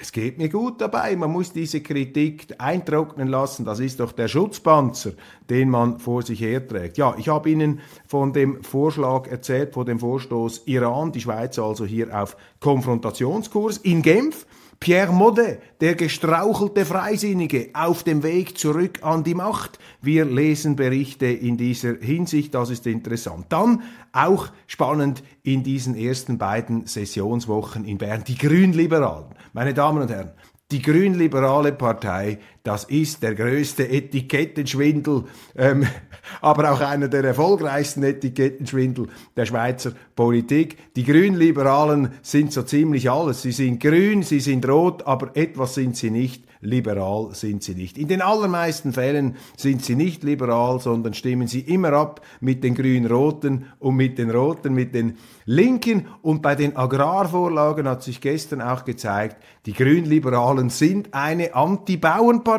es 0.00 0.12
geht 0.12 0.38
mir 0.38 0.48
gut 0.48 0.80
dabei. 0.80 1.16
Man 1.16 1.30
muss 1.30 1.52
diese 1.52 1.80
Kritik 1.80 2.46
eintrocknen 2.58 3.28
lassen. 3.28 3.64
Das 3.64 3.80
ist 3.80 4.00
doch 4.00 4.12
der 4.12 4.28
Schutzpanzer, 4.28 5.12
den 5.48 5.70
man 5.70 5.98
vor 5.98 6.22
sich 6.22 6.40
herträgt. 6.40 6.98
Ja, 6.98 7.14
ich 7.18 7.28
habe 7.28 7.50
Ihnen 7.50 7.80
von 8.06 8.32
dem 8.32 8.62
Vorschlag 8.62 9.26
erzählt, 9.28 9.74
von 9.74 9.86
dem 9.86 9.98
Vorstoß 9.98 10.62
Iran, 10.66 11.12
die 11.12 11.20
Schweiz 11.20 11.58
also 11.58 11.84
hier 11.84 12.18
auf 12.18 12.36
Konfrontationskurs 12.60 13.78
in 13.78 14.02
Genf. 14.02 14.46
Pierre 14.82 15.12
Modet, 15.12 15.60
der 15.80 15.94
gestrauchelte 15.94 16.84
Freisinnige, 16.84 17.70
auf 17.72 18.02
dem 18.02 18.24
Weg 18.24 18.58
zurück 18.58 18.98
an 19.02 19.22
die 19.22 19.36
Macht. 19.36 19.78
Wir 20.00 20.24
lesen 20.24 20.74
Berichte 20.74 21.26
in 21.26 21.56
dieser 21.56 21.98
Hinsicht, 22.00 22.52
das 22.56 22.68
ist 22.68 22.88
interessant. 22.88 23.46
Dann 23.50 23.82
auch 24.12 24.48
spannend 24.66 25.22
in 25.44 25.62
diesen 25.62 25.94
ersten 25.94 26.36
beiden 26.36 26.86
Sessionswochen 26.86 27.84
in 27.84 27.98
Bern, 27.98 28.24
die 28.26 28.36
Grünliberalen. 28.36 29.26
Meine 29.52 29.72
Damen 29.72 30.02
und 30.02 30.10
Herren, 30.10 30.32
die 30.72 30.82
Grünliberale 30.82 31.70
Partei, 31.70 32.40
das 32.62 32.84
ist 32.84 33.22
der 33.22 33.34
größte 33.34 33.88
Etikettenschwindel, 33.88 35.24
ähm, 35.56 35.86
aber 36.40 36.72
auch 36.72 36.80
einer 36.80 37.08
der 37.08 37.24
erfolgreichsten 37.24 38.02
Etikettenschwindel 38.04 39.08
der 39.36 39.46
Schweizer 39.46 39.92
Politik. 40.14 40.94
Die 40.94 41.04
Grünliberalen 41.04 42.12
sind 42.22 42.52
so 42.52 42.62
ziemlich 42.62 43.10
alles. 43.10 43.42
Sie 43.42 43.52
sind 43.52 43.80
grün, 43.80 44.22
sie 44.22 44.40
sind 44.40 44.68
rot, 44.68 45.06
aber 45.06 45.36
etwas 45.36 45.74
sind 45.74 45.96
sie 45.96 46.10
nicht 46.10 46.44
liberal 46.62 47.30
sind 47.32 47.62
sie 47.62 47.74
nicht. 47.74 47.98
In 47.98 48.08
den 48.08 48.22
allermeisten 48.22 48.92
Fällen 48.92 49.36
sind 49.56 49.84
sie 49.84 49.96
nicht 49.96 50.22
liberal, 50.22 50.80
sondern 50.80 51.12
stimmen 51.12 51.48
sie 51.48 51.60
immer 51.60 51.92
ab 51.92 52.22
mit 52.40 52.64
den 52.64 52.76
Grün-Roten 52.76 53.66
und 53.80 53.96
mit 53.96 54.16
den 54.16 54.30
Roten, 54.30 54.72
mit 54.72 54.94
den 54.94 55.18
Linken. 55.44 56.06
Und 56.22 56.40
bei 56.40 56.54
den 56.54 56.76
Agrarvorlagen 56.76 57.88
hat 57.88 58.04
sich 58.04 58.20
gestern 58.20 58.62
auch 58.62 58.84
gezeigt, 58.84 59.36
die 59.66 59.72
Grünliberalen 59.72 60.70
sind 60.70 61.12
eine 61.12 61.54
Anti-Bauernpartei. 61.54 62.51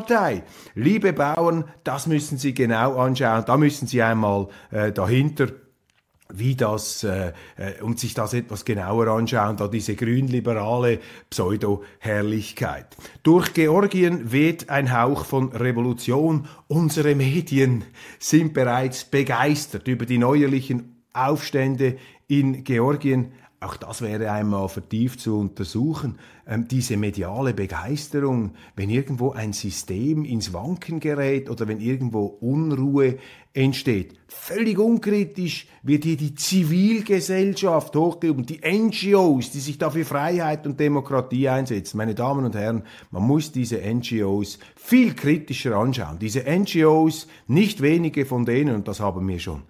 Liebe 0.76 1.14
Bauern, 1.14 1.66
das 1.84 2.08
müssen 2.08 2.38
Sie 2.38 2.54
genau 2.54 2.98
anschauen. 2.98 3.44
Da 3.46 3.58
müssen 3.58 3.88
Sie 3.88 4.02
einmal 4.02 4.48
äh, 4.72 4.92
dahinter 4.92 5.48
wie 6.34 6.56
das 6.56 7.04
äh, 7.04 7.32
äh, 7.58 7.82
und 7.82 8.00
sich 8.00 8.14
das 8.14 8.34
etwas 8.34 8.66
genauer 8.66 9.08
anschauen, 9.08 9.56
da 9.58 9.68
diese 9.68 9.96
grünliberale 9.96 11.00
Pseudo-Herrlichkeit. 11.30 12.88
Durch 13.22 13.54
Georgien 13.54 14.32
weht 14.32 14.70
ein 14.70 14.98
Hauch 14.98 15.26
von 15.26 15.52
Revolution. 15.52 16.48
Unsere 16.68 17.16
Medien 17.16 17.84
sind 18.20 18.54
bereits 18.54 19.06
begeistert 19.06 19.88
über 19.88 20.06
die 20.06 20.18
neuerlichen 20.18 21.04
Aufstände 21.14 21.98
in 22.28 22.64
Georgien. 22.64 23.34
Auch 23.64 23.78
das 23.78 24.02
wäre 24.02 24.30
einmal 24.30 24.68
vertieft 24.68 25.22
zu 25.22 25.40
untersuchen. 25.40 26.20
Ähm, 26.46 26.68
diese 26.68 26.98
mediale 26.98 27.54
Begeisterung, 27.54 28.56
wenn 28.76 28.90
irgendwo 28.90 29.32
ein 29.32 29.54
System 29.54 30.26
ins 30.26 30.52
Wanken 30.52 31.00
gerät 31.00 31.50
oder 31.50 31.66
wenn 31.70 31.80
irgendwo 31.80 32.26
Unruhe 32.26 33.20
entsteht. 33.54 34.16
Völlig 34.28 34.78
unkritisch 34.80 35.68
wird 35.82 36.04
hier 36.04 36.18
die 36.18 36.36
Zivilgesellschaft 36.36 37.96
hochgehoben, 37.96 38.46
die 38.46 38.60
NGOs, 38.66 39.52
die 39.52 39.60
sich 39.60 39.78
dafür 39.78 40.04
Freiheit 40.04 40.66
und 40.68 40.80
Demokratie 40.80 41.48
einsetzen. 41.48 41.98
Meine 41.98 42.16
Damen 42.16 42.44
und 42.44 42.56
Herren, 42.56 42.84
man 43.12 43.24
muss 43.24 43.54
diese 43.54 43.78
NGOs 43.78 44.60
viel 44.76 45.14
kritischer 45.14 45.78
anschauen. 45.78 46.20
Diese 46.20 46.44
NGOs, 46.50 47.28
nicht 47.48 47.82
wenige 47.82 48.26
von 48.26 48.44
denen, 48.44 48.76
und 48.76 48.88
das 48.90 49.00
haben 49.00 49.26
mir 49.26 49.40
schon 49.40 49.64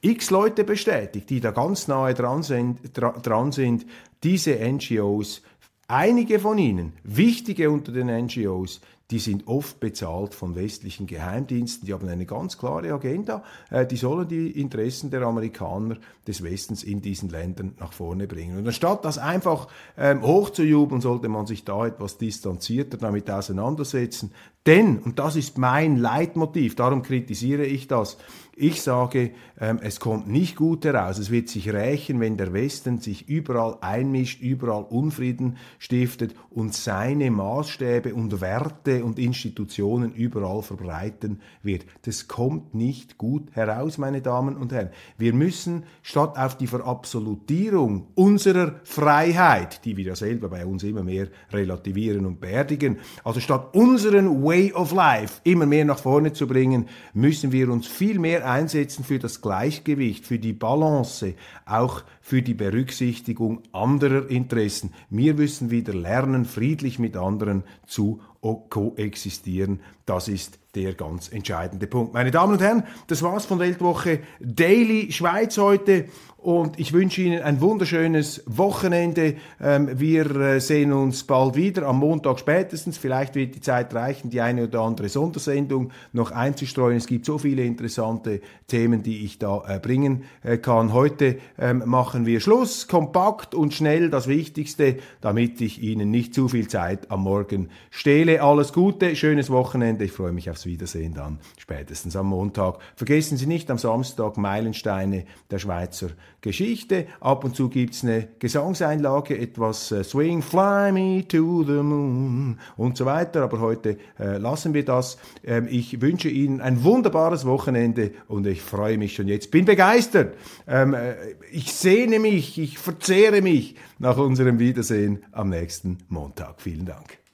x 0.00 0.30
Leute 0.30 0.64
bestätigt, 0.64 1.30
die 1.30 1.40
da 1.40 1.50
ganz 1.50 1.88
nahe 1.88 2.14
dran 2.14 2.42
sind, 2.42 2.80
dran 2.94 3.52
sind 3.52 3.86
diese 4.22 4.56
NGOs, 4.56 5.42
einige 5.88 6.38
von 6.38 6.58
ihnen, 6.58 6.94
wichtige 7.04 7.70
unter 7.70 7.92
den 7.92 8.06
NGOs, 8.06 8.80
die 9.12 9.20
sind 9.20 9.46
oft 9.46 9.78
bezahlt 9.78 10.34
von 10.34 10.56
westlichen 10.56 11.06
Geheimdiensten, 11.06 11.86
die 11.86 11.92
haben 11.92 12.08
eine 12.08 12.26
ganz 12.26 12.58
klare 12.58 12.92
Agenda, 12.92 13.44
äh, 13.70 13.86
die 13.86 13.96
sollen 13.96 14.26
die 14.26 14.60
Interessen 14.60 15.10
der 15.10 15.22
Amerikaner 15.22 15.98
des 16.26 16.42
Westens 16.42 16.82
in 16.82 17.02
diesen 17.02 17.28
Ländern 17.28 17.76
nach 17.78 17.92
vorne 17.92 18.26
bringen. 18.26 18.58
Und 18.58 18.66
anstatt 18.66 19.04
das 19.04 19.18
einfach 19.18 19.68
ähm, 19.96 20.22
hochzujubeln, 20.22 21.00
sollte 21.00 21.28
man 21.28 21.46
sich 21.46 21.64
da 21.64 21.86
etwas 21.86 22.18
distanzierter 22.18 22.96
damit 22.96 23.30
auseinandersetzen. 23.30 24.32
Denn, 24.66 24.98
und 24.98 25.20
das 25.20 25.36
ist 25.36 25.56
mein 25.56 25.96
Leitmotiv, 25.96 26.74
darum 26.74 27.02
kritisiere 27.02 27.64
ich 27.64 27.86
das, 27.86 28.18
ich 28.58 28.80
sage, 28.80 29.32
ähm, 29.60 29.78
es 29.82 30.00
kommt 30.00 30.28
nicht 30.28 30.56
gut 30.56 30.86
heraus. 30.86 31.18
Es 31.18 31.30
wird 31.30 31.50
sich 31.50 31.72
rächen, 31.74 32.20
wenn 32.20 32.38
der 32.38 32.54
Westen 32.54 33.00
sich 33.00 33.28
überall 33.28 33.76
einmischt, 33.82 34.40
überall 34.40 34.84
Unfrieden 34.84 35.58
stiftet 35.78 36.34
und 36.48 36.72
seine 36.72 37.30
Maßstäbe 37.30 38.14
und 38.14 38.40
Werte 38.40 39.04
und 39.04 39.18
Institutionen 39.18 40.14
überall 40.14 40.62
verbreiten 40.62 41.42
wird. 41.62 41.84
Das 42.02 42.28
kommt 42.28 42.74
nicht 42.74 43.18
gut 43.18 43.54
heraus, 43.54 43.98
meine 43.98 44.22
Damen 44.22 44.56
und 44.56 44.72
Herren. 44.72 44.88
Wir 45.18 45.34
müssen 45.34 45.84
statt 46.00 46.38
auf 46.38 46.56
die 46.56 46.66
Verabsolutierung 46.66 48.06
unserer 48.14 48.80
Freiheit, 48.84 49.84
die 49.84 49.98
wir 49.98 50.06
ja 50.06 50.16
selber 50.16 50.48
bei 50.48 50.64
uns 50.64 50.82
immer 50.82 51.02
mehr 51.02 51.28
relativieren 51.52 52.24
und 52.24 52.40
beerdigen, 52.40 53.00
also 53.22 53.38
statt 53.38 53.74
unseren 53.74 54.42
Way 54.42 54.72
of 54.72 54.92
Life 54.92 55.42
immer 55.44 55.66
mehr 55.66 55.84
nach 55.84 55.98
vorne 55.98 56.32
zu 56.32 56.46
bringen, 56.46 56.88
müssen 57.12 57.52
wir 57.52 57.70
uns 57.70 57.86
viel 57.86 58.18
mehr 58.18 58.45
einsetzen 58.46 59.04
für 59.04 59.18
das 59.18 59.42
Gleichgewicht, 59.42 60.24
für 60.24 60.38
die 60.38 60.52
Balance, 60.52 61.34
auch 61.66 62.02
für 62.20 62.42
die 62.42 62.54
Berücksichtigung 62.54 63.62
anderer 63.72 64.30
Interessen. 64.30 64.92
Wir 65.10 65.34
müssen 65.34 65.70
wieder 65.70 65.92
lernen, 65.92 66.44
friedlich 66.44 66.98
mit 66.98 67.16
anderen 67.16 67.64
zu 67.86 68.20
koexistieren. 68.40 69.80
Das 70.06 70.28
ist 70.28 70.60
der 70.76 70.94
ganz 70.94 71.32
entscheidende 71.32 71.88
Punkt. 71.88 72.14
Meine 72.14 72.30
Damen 72.30 72.52
und 72.52 72.62
Herren, 72.62 72.84
das 73.08 73.22
war's 73.22 73.46
von 73.46 73.58
Weltwoche 73.58 74.20
Daily 74.40 75.10
Schweiz 75.10 75.58
heute 75.58 76.04
und 76.46 76.78
ich 76.78 76.92
wünsche 76.92 77.22
Ihnen 77.22 77.42
ein 77.42 77.60
wunderschönes 77.60 78.44
Wochenende. 78.46 79.34
Ähm, 79.60 79.98
wir 79.98 80.30
äh, 80.36 80.60
sehen 80.60 80.92
uns 80.92 81.24
bald 81.24 81.56
wieder, 81.56 81.88
am 81.88 81.98
Montag 81.98 82.38
spätestens. 82.38 82.98
Vielleicht 82.98 83.34
wird 83.34 83.56
die 83.56 83.60
Zeit 83.60 83.92
reichen, 83.92 84.30
die 84.30 84.40
eine 84.40 84.64
oder 84.64 84.82
andere 84.82 85.08
Sondersendung 85.08 85.90
noch 86.12 86.30
einzustreuen. 86.30 86.98
Es 86.98 87.08
gibt 87.08 87.24
so 87.24 87.38
viele 87.38 87.64
interessante 87.64 88.40
Themen, 88.68 89.02
die 89.02 89.24
ich 89.24 89.40
da 89.40 89.64
äh, 89.66 89.80
bringen 89.80 90.22
äh, 90.44 90.56
kann. 90.58 90.92
Heute 90.92 91.38
ähm, 91.58 91.82
machen 91.84 92.26
wir 92.26 92.38
Schluss, 92.38 92.86
kompakt 92.86 93.52
und 93.52 93.74
schnell 93.74 94.08
das 94.08 94.28
Wichtigste, 94.28 94.98
damit 95.20 95.60
ich 95.60 95.82
Ihnen 95.82 96.12
nicht 96.12 96.32
zu 96.32 96.46
viel 96.46 96.68
Zeit 96.68 97.10
am 97.10 97.22
Morgen 97.22 97.70
stehle. 97.90 98.40
Alles 98.40 98.72
Gute, 98.72 99.16
schönes 99.16 99.50
Wochenende. 99.50 99.95
Ich 100.00 100.12
freue 100.12 100.32
mich 100.32 100.50
aufs 100.50 100.66
Wiedersehen 100.66 101.14
dann 101.14 101.38
spätestens 101.58 102.16
am 102.16 102.26
Montag. 102.26 102.78
Vergessen 102.96 103.36
Sie 103.36 103.46
nicht 103.46 103.70
am 103.70 103.78
Samstag 103.78 104.36
Meilensteine 104.36 105.24
der 105.50 105.58
Schweizer 105.58 106.08
Geschichte. 106.40 107.06
Ab 107.20 107.44
und 107.44 107.56
zu 107.56 107.68
gibt's 107.68 108.04
eine 108.04 108.28
Gesangseinlage, 108.38 109.38
etwas 109.38 109.90
äh, 109.92 110.04
Swing, 110.04 110.42
Fly 110.42 110.92
Me 110.92 111.26
to 111.26 111.64
the 111.64 111.82
Moon 111.82 112.58
und 112.76 112.96
so 112.96 113.04
weiter. 113.04 113.42
Aber 113.42 113.60
heute 113.60 113.98
äh, 114.18 114.38
lassen 114.38 114.74
wir 114.74 114.84
das. 114.84 115.18
Ähm, 115.44 115.66
ich 115.68 116.00
wünsche 116.00 116.28
Ihnen 116.28 116.60
ein 116.60 116.84
wunderbares 116.84 117.44
Wochenende 117.46 118.12
und 118.28 118.46
ich 118.46 118.62
freue 118.62 118.98
mich 118.98 119.14
schon 119.14 119.28
jetzt. 119.28 119.50
Bin 119.50 119.64
begeistert. 119.64 120.36
Ähm, 120.66 120.94
äh, 120.94 121.14
ich 121.50 121.72
sehne 121.72 122.18
mich, 122.18 122.58
ich 122.58 122.78
verzehre 122.78 123.42
mich 123.42 123.74
nach 123.98 124.16
unserem 124.16 124.58
Wiedersehen 124.58 125.24
am 125.32 125.48
nächsten 125.48 125.98
Montag. 126.08 126.60
Vielen 126.60 126.86
Dank. 126.86 127.25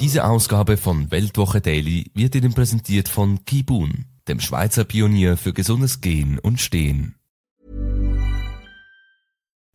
Diese 0.00 0.26
Ausgabe 0.26 0.76
von 0.76 1.10
Weltwoche 1.10 1.62
Daily 1.62 2.10
wird 2.12 2.34
Ihnen 2.34 2.52
präsentiert 2.52 3.08
von 3.08 3.44
Kibun, 3.46 4.04
dem 4.28 4.40
Schweizer 4.40 4.84
Pionier 4.84 5.38
für 5.38 5.54
gesundes 5.54 6.02
Gehen 6.02 6.38
und 6.38 6.60
Stehen. 6.60 7.14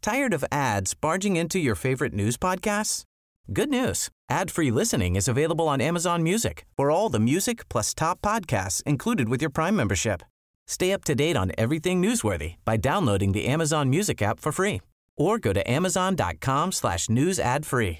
Tired 0.04 0.34
of 0.34 0.44
ads 0.52 0.94
barging 0.96 1.36
into 1.36 1.58
your 1.58 1.76
favorite 1.76 2.16
news 2.16 2.38
podcasts? 2.38 3.04
Good 3.52 3.70
news. 3.70 4.10
Ad-free 4.30 4.72
listening 4.72 5.16
is 5.16 5.28
available 5.28 5.68
on 5.68 5.82
Amazon 5.82 6.24
Music. 6.24 6.66
For 6.78 6.92
all 6.92 7.10
the 7.10 7.20
music 7.20 7.68
plus 7.68 7.94
top 7.94 8.22
podcasts 8.22 8.84
included 8.84 9.28
with 9.28 9.42
your 9.42 9.52
Prime 9.52 9.76
membership. 9.76 10.22
Stay 10.68 10.94
up 10.94 11.04
to 11.06 11.16
date 11.16 11.36
on 11.36 11.52
everything 11.58 12.02
newsworthy 12.02 12.56
by 12.64 12.78
downloading 12.78 13.32
the 13.32 13.48
Amazon 13.48 13.90
Music 13.90 14.22
app 14.22 14.40
for 14.40 14.52
free 14.52 14.82
or 15.18 15.40
go 15.40 15.52
to 15.52 15.70
amazon.com 15.70 16.72
slash 16.72 17.10
news 17.10 17.40
ad 17.40 17.66
free. 17.66 18.00